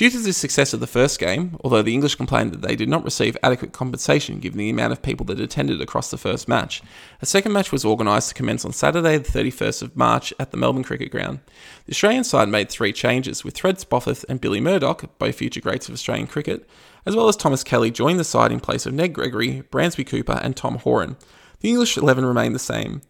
Due 0.00 0.08
to 0.08 0.18
the 0.18 0.32
success 0.32 0.72
of 0.72 0.80
the 0.80 0.86
first 0.86 1.18
game, 1.18 1.58
although 1.62 1.82
the 1.82 1.92
English 1.92 2.14
complained 2.14 2.52
that 2.52 2.62
they 2.62 2.74
did 2.74 2.88
not 2.88 3.04
receive 3.04 3.36
adequate 3.42 3.74
compensation 3.74 4.40
given 4.40 4.56
the 4.56 4.70
amount 4.70 4.94
of 4.94 5.02
people 5.02 5.26
that 5.26 5.38
attended 5.38 5.82
across 5.82 6.10
the 6.10 6.16
first 6.16 6.48
match, 6.48 6.80
a 7.20 7.26
second 7.26 7.52
match 7.52 7.70
was 7.70 7.84
organised 7.84 8.30
to 8.30 8.34
commence 8.34 8.64
on 8.64 8.72
Saturday, 8.72 9.18
the 9.18 9.30
31st 9.30 9.82
of 9.82 9.94
March, 9.98 10.32
at 10.38 10.52
the 10.52 10.56
Melbourne 10.56 10.84
Cricket 10.84 11.10
Ground. 11.10 11.40
The 11.84 11.90
Australian 11.90 12.24
side 12.24 12.48
made 12.48 12.70
three 12.70 12.94
changes, 12.94 13.44
with 13.44 13.58
Fred 13.58 13.76
Spofforth 13.76 14.24
and 14.26 14.40
Billy 14.40 14.58
Murdoch, 14.58 15.04
both 15.18 15.34
future 15.34 15.60
greats 15.60 15.86
of 15.86 15.92
Australian 15.92 16.28
cricket, 16.28 16.66
as 17.04 17.14
well 17.14 17.28
as 17.28 17.36
Thomas 17.36 17.62
Kelly 17.62 17.90
joined 17.90 18.18
the 18.18 18.24
side 18.24 18.52
in 18.52 18.60
place 18.60 18.86
of 18.86 18.94
Ned 18.94 19.12
Gregory, 19.12 19.64
Bransby 19.70 20.04
Cooper, 20.04 20.40
and 20.42 20.56
Tom 20.56 20.76
Horan. 20.76 21.18
The 21.60 21.68
English 21.68 21.98
11 21.98 22.24
remained 22.24 22.54
the 22.54 22.58
same. 22.58 23.02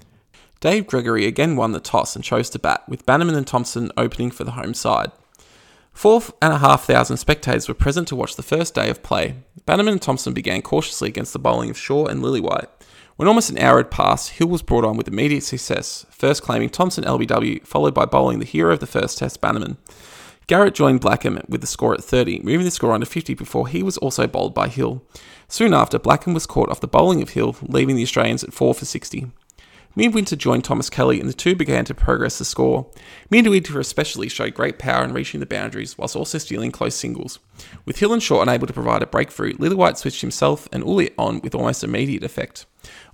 Dave 0.58 0.88
Gregory 0.88 1.24
again 1.26 1.54
won 1.54 1.70
the 1.70 1.78
toss 1.78 2.16
and 2.16 2.24
chose 2.24 2.50
to 2.50 2.58
bat, 2.58 2.82
with 2.88 3.06
Bannerman 3.06 3.36
and 3.36 3.46
Thomson 3.46 3.92
opening 3.96 4.32
for 4.32 4.42
the 4.42 4.50
home 4.50 4.74
side. 4.74 5.12
Four 5.92 6.22
and 6.40 6.52
a 6.52 6.58
half 6.58 6.84
thousand 6.84 7.18
spectators 7.18 7.68
were 7.68 7.74
present 7.74 8.08
to 8.08 8.16
watch 8.16 8.36
the 8.36 8.42
first 8.42 8.74
day 8.74 8.88
of 8.88 9.02
play. 9.02 9.34
Bannerman 9.66 9.92
and 9.92 10.02
Thomson 10.02 10.32
began 10.32 10.62
cautiously 10.62 11.08
against 11.08 11.32
the 11.32 11.38
bowling 11.38 11.70
of 11.70 11.78
Shaw 11.78 12.06
and 12.06 12.22
Lillywhite. 12.22 12.68
When 13.16 13.28
almost 13.28 13.50
an 13.50 13.58
hour 13.58 13.76
had 13.76 13.90
passed, 13.90 14.30
Hill 14.30 14.48
was 14.48 14.62
brought 14.62 14.84
on 14.84 14.96
with 14.96 15.06
immediate 15.06 15.42
success, 15.42 16.06
first 16.10 16.42
claiming 16.42 16.70
Thomson 16.70 17.04
LBW, 17.04 17.66
followed 17.66 17.92
by 17.92 18.06
bowling 18.06 18.38
the 18.38 18.46
hero 18.46 18.72
of 18.72 18.80
the 18.80 18.86
first 18.86 19.18
test, 19.18 19.42
Bannerman. 19.42 19.76
Garrett 20.46 20.74
joined 20.74 21.00
Blackham 21.00 21.40
with 21.48 21.60
the 21.60 21.66
score 21.66 21.92
at 21.92 22.02
30, 22.02 22.40
moving 22.40 22.64
the 22.64 22.70
score 22.70 22.92
under 22.92 23.06
50 23.06 23.34
before 23.34 23.68
he 23.68 23.82
was 23.82 23.98
also 23.98 24.26
bowled 24.26 24.54
by 24.54 24.68
Hill. 24.68 25.02
Soon 25.48 25.74
after, 25.74 25.98
Blackham 25.98 26.32
was 26.32 26.46
caught 26.46 26.70
off 26.70 26.80
the 26.80 26.88
bowling 26.88 27.20
of 27.20 27.30
Hill, 27.30 27.56
leaving 27.62 27.94
the 27.94 28.02
Australians 28.02 28.42
at 28.42 28.54
4 28.54 28.74
for 28.74 28.84
60. 28.84 29.30
Midwinter 29.96 30.36
joined 30.36 30.64
Thomas 30.64 30.88
Kelly 30.88 31.18
and 31.18 31.28
the 31.28 31.34
two 31.34 31.56
began 31.56 31.84
to 31.86 31.94
progress 31.94 32.38
the 32.38 32.44
score. 32.44 32.88
Midwinter 33.28 33.80
especially 33.80 34.28
showed 34.28 34.54
great 34.54 34.78
power 34.78 35.02
in 35.04 35.12
reaching 35.12 35.40
the 35.40 35.46
boundaries 35.46 35.98
whilst 35.98 36.14
also 36.14 36.38
stealing 36.38 36.70
close 36.70 36.94
singles. 36.94 37.40
With 37.84 37.98
Hill 37.98 38.12
and 38.12 38.22
Shaw 38.22 38.40
unable 38.42 38.68
to 38.68 38.72
provide 38.72 39.02
a 39.02 39.06
breakthrough, 39.06 39.54
Lillywhite 39.54 39.96
switched 39.96 40.20
himself 40.20 40.68
and 40.72 40.84
Ulyett 40.84 41.14
on 41.18 41.40
with 41.40 41.56
almost 41.56 41.82
immediate 41.82 42.22
effect. 42.22 42.66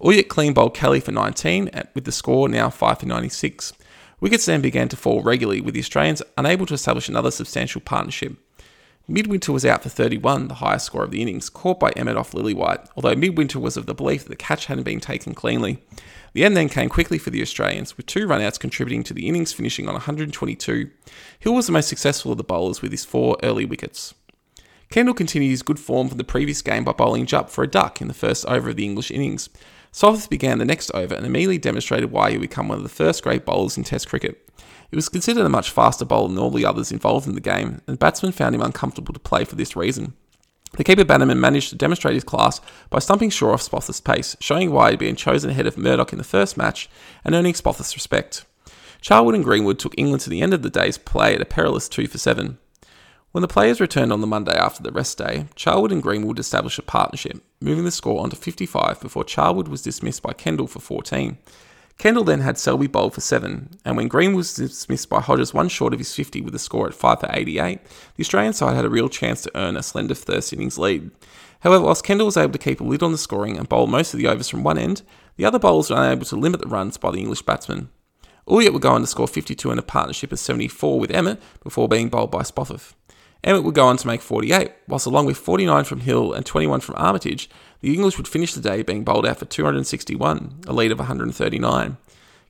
Ulyett 0.03 0.29
clean 0.29 0.53
bowled 0.53 0.75
Kelly 0.75 1.01
for 1.01 1.13
19 1.13 1.71
with 1.95 2.05
the 2.05 2.13
score 2.13 2.49
now 2.49 2.69
5 2.69 3.01
for 3.01 3.07
96. 3.07 3.73
Wickets 4.21 4.47
then 4.47 4.61
began 4.61 4.89
to 4.89 4.97
fall 4.97 5.23
regularly 5.23 5.61
with 5.61 5.75
the 5.75 5.81
Australians 5.81 6.23
unable 6.37 6.67
to 6.67 6.75
establish 6.75 7.09
another 7.09 7.31
substantial 7.31 7.81
partnership. 7.81 8.37
Midwinter 9.09 9.53
was 9.53 9.65
out 9.65 9.85
for 9.85 9.89
31, 9.89 10.49
the 10.49 10.55
highest 10.55 10.87
score 10.87 11.05
of 11.05 11.13
the 11.13 11.23
innings, 11.23 11.49
caught 11.49 11.79
by 11.79 11.91
Emmett 11.91 12.17
off 12.17 12.33
Lillywhite, 12.33 12.89
although 12.97 13.15
Midwinter 13.15 13.61
was 13.61 13.77
of 13.77 13.87
the 13.87 13.95
belief 13.95 14.25
that 14.25 14.31
the 14.31 14.37
catch 14.37 14.67
hadn't 14.67 14.83
been 14.83 14.99
taken 14.99 15.33
cleanly. 15.33 15.79
The 16.33 16.45
end 16.45 16.57
then 16.57 16.69
came 16.69 16.89
quickly 16.89 17.17
for 17.17 17.31
the 17.31 17.41
Australians, 17.41 17.97
with 17.97 18.07
two 18.07 18.27
runouts 18.27 18.59
contributing 18.59 19.05
to 19.05 19.15
the 19.15 19.29
innings 19.29 19.53
finishing 19.53 19.87
on 19.87 19.95
122. 19.95 20.91
Hill 21.39 21.55
was 21.55 21.67
the 21.67 21.73
most 21.73 21.89
successful 21.89 22.33
of 22.33 22.39
the 22.39 22.45
bowlers 22.45 22.83
with 22.83 22.91
his 22.91 23.05
four 23.05 23.37
early 23.45 23.65
wickets. 23.65 24.13
Kendall 24.91 25.15
continued 25.15 25.51
his 25.51 25.63
good 25.63 25.79
form 25.79 26.09
from 26.09 26.19
the 26.19 26.25
previous 26.25 26.61
game 26.61 26.83
by 26.83 26.93
bowling 26.93 27.27
Jupp 27.27 27.49
for 27.49 27.63
a 27.63 27.69
duck 27.71 28.01
in 28.01 28.09
the 28.09 28.15
first 28.15 28.45
over 28.47 28.71
of 28.71 28.77
the 28.77 28.85
English 28.85 29.13
innings. 29.13 29.49
Spofforth 29.93 30.29
began 30.29 30.59
the 30.59 30.65
next 30.65 30.91
over 30.95 31.15
and 31.15 31.25
immediately 31.25 31.59
demonstrated 31.59 32.11
why 32.11 32.31
he 32.31 32.37
would 32.37 32.49
become 32.49 32.69
one 32.69 32.79
of 32.79 32.83
the 32.83 32.91
first 32.91 33.23
great 33.23 33.45
bowlers 33.45 33.79
in 33.79 33.85
Test 33.85 34.09
cricket. 34.09 34.47
He 34.91 34.97
was 34.97 35.09
considered 35.09 35.45
a 35.45 35.49
much 35.49 35.71
faster 35.71 36.05
bowler 36.05 36.29
than 36.29 36.39
all 36.39 36.51
the 36.51 36.67
others 36.67 36.93
involved 36.93 37.27
in 37.27 37.35
the 37.35 37.41
game, 37.41 37.81
and 37.87 37.99
batsmen 37.99 38.33
found 38.33 38.55
him 38.55 38.63
uncomfortable 38.63 39.13
to 39.13 39.21
play 39.21 39.45
for 39.45 39.57
this 39.57 39.77
reason. 39.77 40.15
The 40.77 40.85
keeper 40.85 41.05
Bannerman 41.05 41.41
managed 41.41 41.71
to 41.71 41.77
demonstrate 41.77 42.15
his 42.15 42.25
class 42.25 42.61
by 42.91 42.99
stumping 42.99 43.31
Shaw 43.31 43.53
off 43.53 43.63
Spofforth's 43.63 44.01
pace, 44.01 44.37
showing 44.41 44.71
why 44.71 44.91
he'd 44.91 44.99
been 44.99 45.17
chosen 45.17 45.51
ahead 45.51 45.67
of 45.67 45.79
Murdoch 45.79 46.13
in 46.13 46.19
the 46.19 46.25
first 46.25 46.57
match 46.57 46.89
and 47.25 47.35
earning 47.35 47.55
Spofforth's 47.55 47.97
respect. 47.97 48.45
Charlwood 49.01 49.35
and 49.35 49.45
Greenwood 49.45 49.79
took 49.79 49.95
England 49.97 50.21
to 50.23 50.31
the 50.31 50.43
end 50.43 50.53
of 50.53 50.63
the 50.63 50.71
day's 50.71 50.99
play 50.99 51.35
at 51.35 51.41
a 51.41 51.47
perilous 51.47 51.89
2 51.89 52.09
for 52.09 52.19
7. 52.19 52.59
When 53.33 53.43
the 53.43 53.49
players 53.49 53.81
returned 53.81 54.13
on 54.13 54.21
the 54.21 54.27
Monday 54.27 54.57
after 54.57 54.83
the 54.83 54.93
rest 54.93 55.19
day, 55.19 55.47
Charlwood 55.55 55.93
and 55.93 56.03
Greenwood 56.03 56.39
established 56.39 56.79
a 56.79 56.83
partnership, 56.83 57.43
moving 57.61 57.85
the 57.85 57.91
score 57.91 58.23
on 58.23 58.31
to 58.31 58.37
55 58.37 59.01
before 59.01 59.25
Charlwood 59.25 59.69
was 59.69 59.83
dismissed 59.83 60.23
by 60.23 60.33
Kendall 60.33 60.67
for 60.67 60.81
14. 60.81 61.39
Kendall 61.99 62.25
then 62.25 62.41
had 62.41 62.59
Selby 62.59 62.87
bowled 62.87 63.15
for 63.15 63.23
7, 63.23 63.71
and 63.85 63.97
when 63.97 64.09
Green 64.09 64.35
was 64.35 64.55
dismissed 64.55 65.09
by 65.09 65.21
Hodges 65.21 65.55
one 65.55 65.69
short 65.69 65.95
of 65.95 65.99
his 65.99 66.15
50 66.15 66.43
with 66.43 66.55
a 66.55 66.59
score 66.59 66.87
at 66.87 66.95
5 66.95 67.21
for 67.21 67.29
88, 67.33 67.81
the 68.17 68.21
Australian 68.21 68.53
side 68.53 68.77
had 68.77 68.85
a 68.85 68.91
real 68.91 69.09
chance 69.09 69.43
to 69.43 69.57
earn 69.57 69.77
a 69.77 69.83
slender 69.83 70.15
first 70.15 70.53
innings 70.53 70.77
lead. 70.77 71.11
However, 71.61 71.85
whilst 71.85 72.05
Kendall 72.05 72.27
was 72.27 72.37
able 72.37 72.53
to 72.53 72.59
keep 72.59 72.81
a 72.81 72.85
lid 72.85 73.03
on 73.03 73.13
the 73.13 73.19
scoring 73.19 73.57
and 73.57 73.69
bowl 73.69 73.87
most 73.87 74.13
of 74.13 74.19
the 74.19 74.27
overs 74.27 74.49
from 74.49 74.63
one 74.63 74.77
end, 74.77 75.03
the 75.37 75.47
other 75.47 75.59
bowlers 75.59 75.89
were 75.89 75.97
unable 75.97 76.27
to 76.27 76.37
limit 76.37 76.61
the 76.61 76.69
runs 76.69 76.99
by 76.99 77.11
the 77.11 77.19
English 77.19 77.43
batsmen. 77.43 77.89
Ulyett 78.47 78.73
would 78.73 78.83
go 78.83 78.93
on 78.93 79.01
to 79.01 79.07
score 79.07 79.27
52 79.27 79.71
in 79.71 79.79
a 79.79 79.83
partnership 79.83 80.31
of 80.33 80.39
74 80.39 81.01
with 81.01 81.11
Emmett 81.11 81.41
before 81.65 81.89
being 81.89 82.11
bowled 82.11 82.31
by 82.31 82.43
Spofforth. 82.43 82.93
Emmett 83.43 83.65
would 83.65 83.75
go 83.75 83.87
on 83.87 83.97
to 83.97 84.07
make 84.07 84.21
48, 84.21 84.71
whilst 84.87 85.07
along 85.07 85.27
with 85.27 85.37
49 85.37 85.85
from 85.85 86.01
Hill 86.01 86.33
and 86.33 86.45
21 86.45 86.81
from 86.81 86.95
Armitage, 86.99 87.49
the 87.81 87.95
English 87.95 88.17
would 88.17 88.29
finish 88.29 88.55
the 88.55 88.61
day 88.61 88.83
being 88.83 89.05
bowled 89.05 89.27
out 89.27 89.39
for 89.39 89.45
261, 89.45 90.63
a 90.67 90.73
lead 90.73 90.93
of 90.93 90.99
139. 90.99 91.97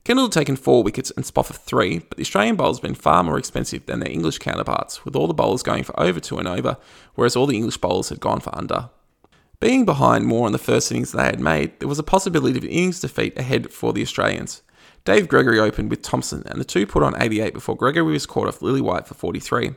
Kendall 0.03 0.25
had 0.25 0.31
taken 0.31 0.55
four 0.55 0.83
wickets 0.83 1.11
and 1.11 1.25
Spofforth 1.25 1.57
three, 1.57 1.99
but 1.99 2.17
the 2.17 2.21
Australian 2.21 2.55
bowlers 2.55 2.77
had 2.77 2.83
been 2.83 2.95
far 2.95 3.23
more 3.23 3.37
expensive 3.37 3.85
than 3.87 3.99
their 3.99 4.09
English 4.09 4.37
counterparts, 4.37 5.03
with 5.03 5.15
all 5.15 5.27
the 5.27 5.33
bowlers 5.33 5.63
going 5.63 5.83
for 5.83 5.99
over 5.99 6.19
two 6.21 6.37
and 6.37 6.47
over, 6.47 6.77
whereas 7.15 7.35
all 7.35 7.45
the 7.45 7.57
English 7.57 7.77
bowlers 7.77 8.07
had 8.07 8.21
gone 8.21 8.39
for 8.39 8.57
under. 8.57 8.89
Being 9.59 9.85
behind 9.85 10.25
more 10.25 10.45
on 10.45 10.53
the 10.53 10.59
first 10.59 10.91
innings 10.91 11.11
they 11.11 11.23
had 11.23 11.41
made, 11.41 11.79
there 11.79 11.89
was 11.89 11.99
a 11.99 12.03
possibility 12.03 12.57
of 12.57 12.63
an 12.63 12.69
innings 12.69 13.01
defeat 13.01 13.37
ahead 13.37 13.71
for 13.71 13.91
the 13.91 14.01
Australians. 14.01 14.61
Dave 15.03 15.27
Gregory 15.27 15.59
opened 15.59 15.89
with 15.89 16.03
Thomson, 16.03 16.43
and 16.45 16.61
the 16.61 16.65
two 16.65 16.85
put 16.85 17.03
on 17.03 17.21
88 17.21 17.53
before 17.53 17.75
Gregory 17.75 18.13
was 18.13 18.25
caught 18.25 18.47
off 18.47 18.59
Lillywhite 18.59 19.07
for 19.07 19.13
43. 19.13 19.71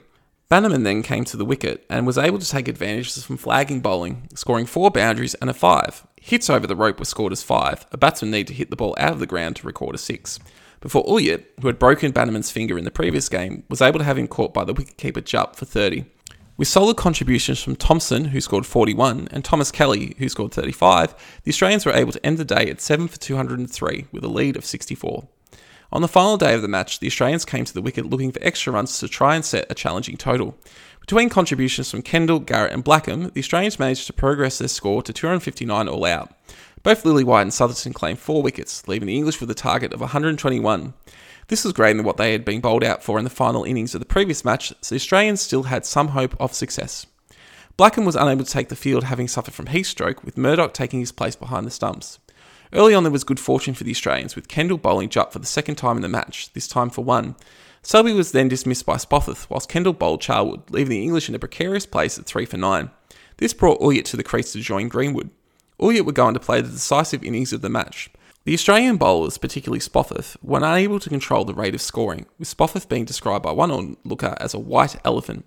Bannerman 0.50 0.82
then 0.82 1.04
came 1.04 1.24
to 1.26 1.36
the 1.36 1.44
wicket 1.44 1.86
and 1.88 2.04
was 2.04 2.18
able 2.18 2.40
to 2.40 2.48
take 2.48 2.66
advantage 2.66 3.06
of 3.06 3.22
some 3.22 3.36
flagging 3.36 3.78
bowling, 3.78 4.28
scoring 4.34 4.66
four 4.66 4.90
boundaries 4.90 5.34
and 5.34 5.48
a 5.48 5.54
five. 5.54 6.04
Hits 6.20 6.50
over 6.50 6.66
the 6.66 6.74
rope 6.74 6.98
were 6.98 7.04
scored 7.04 7.32
as 7.32 7.44
five. 7.44 7.86
A 7.92 7.96
batsman 7.96 8.32
needed 8.32 8.48
to 8.48 8.54
hit 8.54 8.68
the 8.68 8.74
ball 8.74 8.96
out 8.98 9.12
of 9.12 9.20
the 9.20 9.28
ground 9.28 9.54
to 9.56 9.66
record 9.66 9.94
a 9.94 9.98
six. 9.98 10.40
Before 10.80 11.04
Ulyett, 11.04 11.44
who 11.60 11.68
had 11.68 11.78
broken 11.78 12.10
Bannerman's 12.10 12.50
finger 12.50 12.76
in 12.76 12.84
the 12.84 12.90
previous 12.90 13.28
game, 13.28 13.62
was 13.68 13.80
able 13.80 14.00
to 14.00 14.04
have 14.04 14.18
him 14.18 14.26
caught 14.26 14.52
by 14.52 14.64
the 14.64 14.74
wicketkeeper 14.74 15.24
Jupp 15.24 15.54
for 15.54 15.66
30. 15.66 16.04
With 16.56 16.66
solid 16.66 16.96
contributions 16.96 17.62
from 17.62 17.76
Thomson, 17.76 18.24
who 18.26 18.40
scored 18.40 18.66
41, 18.66 19.28
and 19.30 19.44
Thomas 19.44 19.70
Kelly, 19.70 20.16
who 20.18 20.28
scored 20.28 20.50
35, 20.50 21.14
the 21.44 21.50
Australians 21.50 21.86
were 21.86 21.92
able 21.92 22.10
to 22.10 22.26
end 22.26 22.38
the 22.38 22.44
day 22.44 22.68
at 22.68 22.80
7 22.80 23.06
for 23.06 23.18
203 23.18 24.06
with 24.10 24.24
a 24.24 24.28
lead 24.28 24.56
of 24.56 24.64
64. 24.64 25.28
On 25.92 26.02
the 26.02 26.08
final 26.08 26.36
day 26.36 26.54
of 26.54 26.62
the 26.62 26.68
match, 26.68 27.00
the 27.00 27.08
Australians 27.08 27.44
came 27.44 27.64
to 27.64 27.74
the 27.74 27.82
wicket 27.82 28.06
looking 28.06 28.30
for 28.30 28.42
extra 28.42 28.72
runs 28.72 28.98
to 29.00 29.08
try 29.08 29.34
and 29.34 29.44
set 29.44 29.66
a 29.68 29.74
challenging 29.74 30.16
total. 30.16 30.56
Between 31.00 31.28
contributions 31.28 31.90
from 31.90 32.02
Kendall, 32.02 32.38
Garrett, 32.38 32.72
and 32.72 32.84
Blackham, 32.84 33.30
the 33.30 33.40
Australians 33.40 33.80
managed 33.80 34.06
to 34.06 34.12
progress 34.12 34.58
their 34.58 34.68
score 34.68 35.02
to 35.02 35.12
259 35.12 35.88
all 35.88 36.04
out. 36.04 36.32
Both 36.84 37.02
Lillywhite 37.02 37.42
and 37.42 37.52
Southerton 37.52 37.92
claimed 37.92 38.20
four 38.20 38.40
wickets, 38.40 38.86
leaving 38.86 39.08
the 39.08 39.16
English 39.16 39.40
with 39.40 39.50
a 39.50 39.54
target 39.54 39.92
of 39.92 40.00
121. 40.00 40.94
This 41.48 41.64
was 41.64 41.72
greater 41.72 41.96
than 41.96 42.06
what 42.06 42.16
they 42.16 42.30
had 42.30 42.44
been 42.44 42.60
bowled 42.60 42.84
out 42.84 43.02
for 43.02 43.18
in 43.18 43.24
the 43.24 43.30
final 43.30 43.64
innings 43.64 43.92
of 43.92 44.00
the 44.00 44.06
previous 44.06 44.44
match, 44.44 44.72
so 44.80 44.94
the 44.94 45.00
Australians 45.00 45.40
still 45.40 45.64
had 45.64 45.84
some 45.84 46.08
hope 46.08 46.36
of 46.40 46.54
success. 46.54 47.06
Blackham 47.76 48.04
was 48.04 48.14
unable 48.14 48.44
to 48.44 48.50
take 48.50 48.68
the 48.68 48.76
field 48.76 49.04
having 49.04 49.26
suffered 49.26 49.54
from 49.54 49.66
heat 49.66 49.82
stroke, 49.82 50.22
with 50.22 50.38
Murdoch 50.38 50.72
taking 50.72 51.00
his 51.00 51.10
place 51.10 51.34
behind 51.34 51.66
the 51.66 51.70
stumps. 51.72 52.20
Early 52.72 52.94
on, 52.94 53.02
there 53.02 53.10
was 53.10 53.24
good 53.24 53.40
fortune 53.40 53.74
for 53.74 53.82
the 53.82 53.90
Australians, 53.90 54.36
with 54.36 54.46
Kendall 54.46 54.78
bowling 54.78 55.08
Jupp 55.08 55.32
for 55.32 55.40
the 55.40 55.46
second 55.46 55.74
time 55.74 55.96
in 55.96 56.02
the 56.02 56.08
match, 56.08 56.52
this 56.52 56.68
time 56.68 56.88
for 56.88 57.02
one. 57.04 57.34
Selby 57.82 58.12
was 58.12 58.30
then 58.30 58.48
dismissed 58.48 58.86
by 58.86 58.96
Spofforth, 58.96 59.48
whilst 59.50 59.68
Kendall 59.68 59.92
bowled 59.92 60.20
Charlwood, 60.20 60.70
leaving 60.70 60.90
the 60.90 61.02
English 61.02 61.28
in 61.28 61.34
a 61.34 61.38
precarious 61.38 61.86
place 61.86 62.18
at 62.18 62.26
3 62.26 62.44
for 62.44 62.58
9. 62.58 62.90
This 63.38 63.54
brought 63.54 63.80
Ulyett 63.80 64.04
to 64.06 64.16
the 64.16 64.22
crease 64.22 64.52
to 64.52 64.60
join 64.60 64.88
Greenwood. 64.88 65.30
Ulyett 65.80 66.04
would 66.04 66.14
go 66.14 66.26
on 66.26 66.34
to 66.34 66.40
play 66.40 66.60
the 66.60 66.68
decisive 66.68 67.24
innings 67.24 67.52
of 67.52 67.62
the 67.62 67.70
match. 67.70 68.10
The 68.44 68.54
Australian 68.54 68.98
bowlers, 68.98 69.38
particularly 69.38 69.80
Spofforth, 69.80 70.36
were 70.42 70.58
unable 70.58 71.00
to 71.00 71.08
control 71.08 71.44
the 71.44 71.54
rate 71.54 71.74
of 71.74 71.80
scoring, 71.80 72.26
with 72.38 72.54
Spofforth 72.54 72.88
being 72.88 73.04
described 73.04 73.42
by 73.42 73.52
one 73.52 73.70
onlooker 73.70 74.36
as 74.38 74.54
a 74.54 74.58
white 74.58 74.96
elephant. 75.04 75.44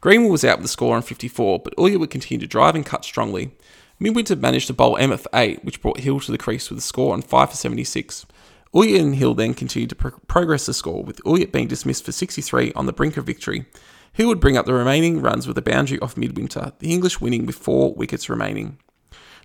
Greenwood 0.00 0.32
was 0.32 0.44
out 0.44 0.58
with 0.58 0.64
the 0.64 0.68
score 0.68 0.96
on 0.96 1.02
54, 1.02 1.60
but 1.60 1.76
Ulyett 1.76 2.00
would 2.00 2.10
continue 2.10 2.40
to 2.40 2.46
drive 2.48 2.74
and 2.74 2.86
cut 2.86 3.04
strongly. 3.04 3.52
Midwinter 3.98 4.36
managed 4.36 4.66
to 4.68 4.72
bowl 4.72 4.96
Emmett 4.96 5.20
for 5.20 5.30
8, 5.32 5.64
which 5.64 5.80
brought 5.80 6.00
Hill 6.00 6.20
to 6.20 6.32
the 6.32 6.38
crease 6.38 6.70
with 6.70 6.78
a 6.78 6.82
score 6.82 7.12
on 7.12 7.22
5 7.22 7.50
for 7.50 7.56
76. 7.56 8.26
Ulyett 8.74 9.00
and 9.00 9.14
Hill 9.16 9.34
then 9.34 9.54
continued 9.54 9.90
to 9.90 9.96
pro- 9.96 10.18
progress 10.26 10.66
the 10.66 10.74
score, 10.74 11.04
with 11.04 11.22
Ulyett 11.24 11.52
being 11.52 11.68
dismissed 11.68 12.04
for 12.04 12.12
63 12.12 12.72
on 12.74 12.86
the 12.86 12.92
brink 12.92 13.16
of 13.16 13.26
victory. 13.26 13.66
Hill 14.12 14.28
would 14.28 14.40
bring 14.40 14.56
up 14.56 14.66
the 14.66 14.74
remaining 14.74 15.20
runs 15.20 15.46
with 15.46 15.56
a 15.58 15.62
boundary 15.62 15.98
off 16.00 16.16
Midwinter, 16.16 16.72
the 16.78 16.92
English 16.92 17.20
winning 17.20 17.46
with 17.46 17.56
four 17.56 17.94
wickets 17.94 18.28
remaining. 18.28 18.78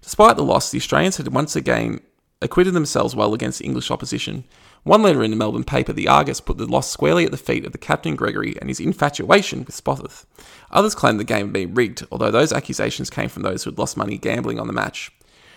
Despite 0.01 0.35
the 0.35 0.43
loss, 0.43 0.71
the 0.71 0.77
Australians 0.77 1.17
had 1.17 1.27
once 1.29 1.55
again 1.55 1.99
acquitted 2.41 2.73
themselves 2.73 3.15
well 3.15 3.33
against 3.33 3.59
the 3.59 3.65
English 3.65 3.91
opposition. 3.91 4.43
One 4.87 5.01
letter 5.01 5.21
in 5.21 5.31
the 5.31 5.37
Melbourne 5.37 5.65
paper, 5.65 5.91
The 5.91 6.07
Argus, 6.07 6.39
put 6.39 6.57
the 6.57 6.65
loss 6.65 6.89
squarely 6.89 7.25
at 7.25 7.31
the 7.31 7.37
feet 7.37 7.65
of 7.65 7.73
the 7.73 7.77
captain 7.77 8.15
Gregory 8.15 8.55
and 8.61 8.69
his 8.69 8.79
infatuation 8.79 9.65
with 9.65 9.75
Spofforth. 9.75 10.23
Others 10.71 10.95
claimed 10.95 11.19
the 11.19 11.25
game 11.25 11.47
had 11.47 11.53
been 11.53 11.73
rigged, 11.73 12.07
although 12.09 12.31
those 12.31 12.53
accusations 12.53 13.09
came 13.09 13.27
from 13.27 13.43
those 13.43 13.65
who 13.65 13.69
had 13.69 13.77
lost 13.77 13.97
money 13.97 14.17
gambling 14.17 14.61
on 14.61 14.67
the 14.67 14.71
match. 14.71 15.11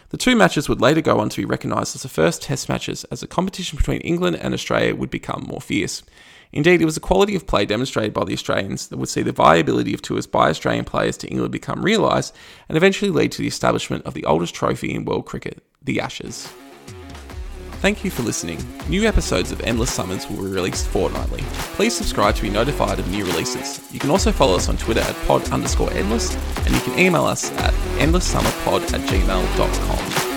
The 0.09 0.16
two 0.16 0.35
matches 0.35 0.69
would 0.69 0.81
later 0.81 1.01
go 1.01 1.21
on 1.21 1.29
to 1.29 1.37
be 1.40 1.45
recognised 1.45 1.95
as 1.95 2.03
the 2.03 2.09
first 2.09 2.43
Test 2.43 2.69
matches, 2.69 3.05
as 3.05 3.21
the 3.21 3.29
competition 3.29 3.77
between 3.77 4.01
England 4.01 4.35
and 4.35 4.53
Australia 4.53 4.97
would 4.97 5.11
become 5.11 5.45
more 5.47 5.61
fierce. 5.61 6.03
Indeed, 6.51 6.83
it 6.83 6.87
was 6.87 6.97
the 6.97 7.01
quality 7.01 7.37
of 7.37 7.47
play 7.47 7.64
demonstrated 7.64 8.12
by 8.12 8.25
the 8.25 8.33
Australians 8.33 8.88
that 8.88 8.97
would 8.97 9.09
see 9.09 9.23
the 9.23 9.31
viability 9.31 9.95
of 9.95 10.03
tours 10.03 10.27
by 10.27 10.51
Australian 10.51 10.87
players 10.87 11.16
to 11.19 11.29
England 11.29 11.53
become 11.53 11.85
realised 11.85 12.35
and 12.69 12.77
eventually 12.77 13.12
lead 13.12 13.31
to 13.31 13.43
the 13.43 13.47
establishment 13.47 14.05
of 14.07 14.14
the 14.14 14.25
oldest 14.25 14.57
trophy 14.57 14.93
in 14.93 15.05
world 15.05 15.25
cricket, 15.25 15.62
the 15.81 16.01
Ashes. 16.01 16.53
Thank 17.81 18.05
you 18.05 18.11
for 18.11 18.23
listening. 18.23 18.62
New 18.90 19.05
episodes 19.09 19.53
of 19.53 19.62
Endless 19.62 19.90
Summers 19.90 20.29
will 20.29 20.43
be 20.43 20.51
released 20.51 20.87
fortnightly. 20.88 21.40
Please 21.77 21.97
subscribe 21.97 22.35
to 22.35 22.43
be 22.43 22.51
notified 22.51 22.99
of 22.99 23.11
new 23.11 23.25
releases. 23.25 23.81
You 23.90 23.99
can 23.99 24.11
also 24.11 24.33
follow 24.33 24.55
us 24.55 24.69
on 24.69 24.77
Twitter 24.77 25.01
at 25.01 25.16
pod 25.27 25.51
underscore 25.51 25.90
endless, 25.95 26.37
and 26.66 26.75
you 26.75 26.81
can 26.83 26.99
email 26.99 27.25
us 27.25 27.51
at 27.53 27.73
endlesssummerpod 27.99 28.93
at 28.93 29.01
gmail.com. 29.09 30.30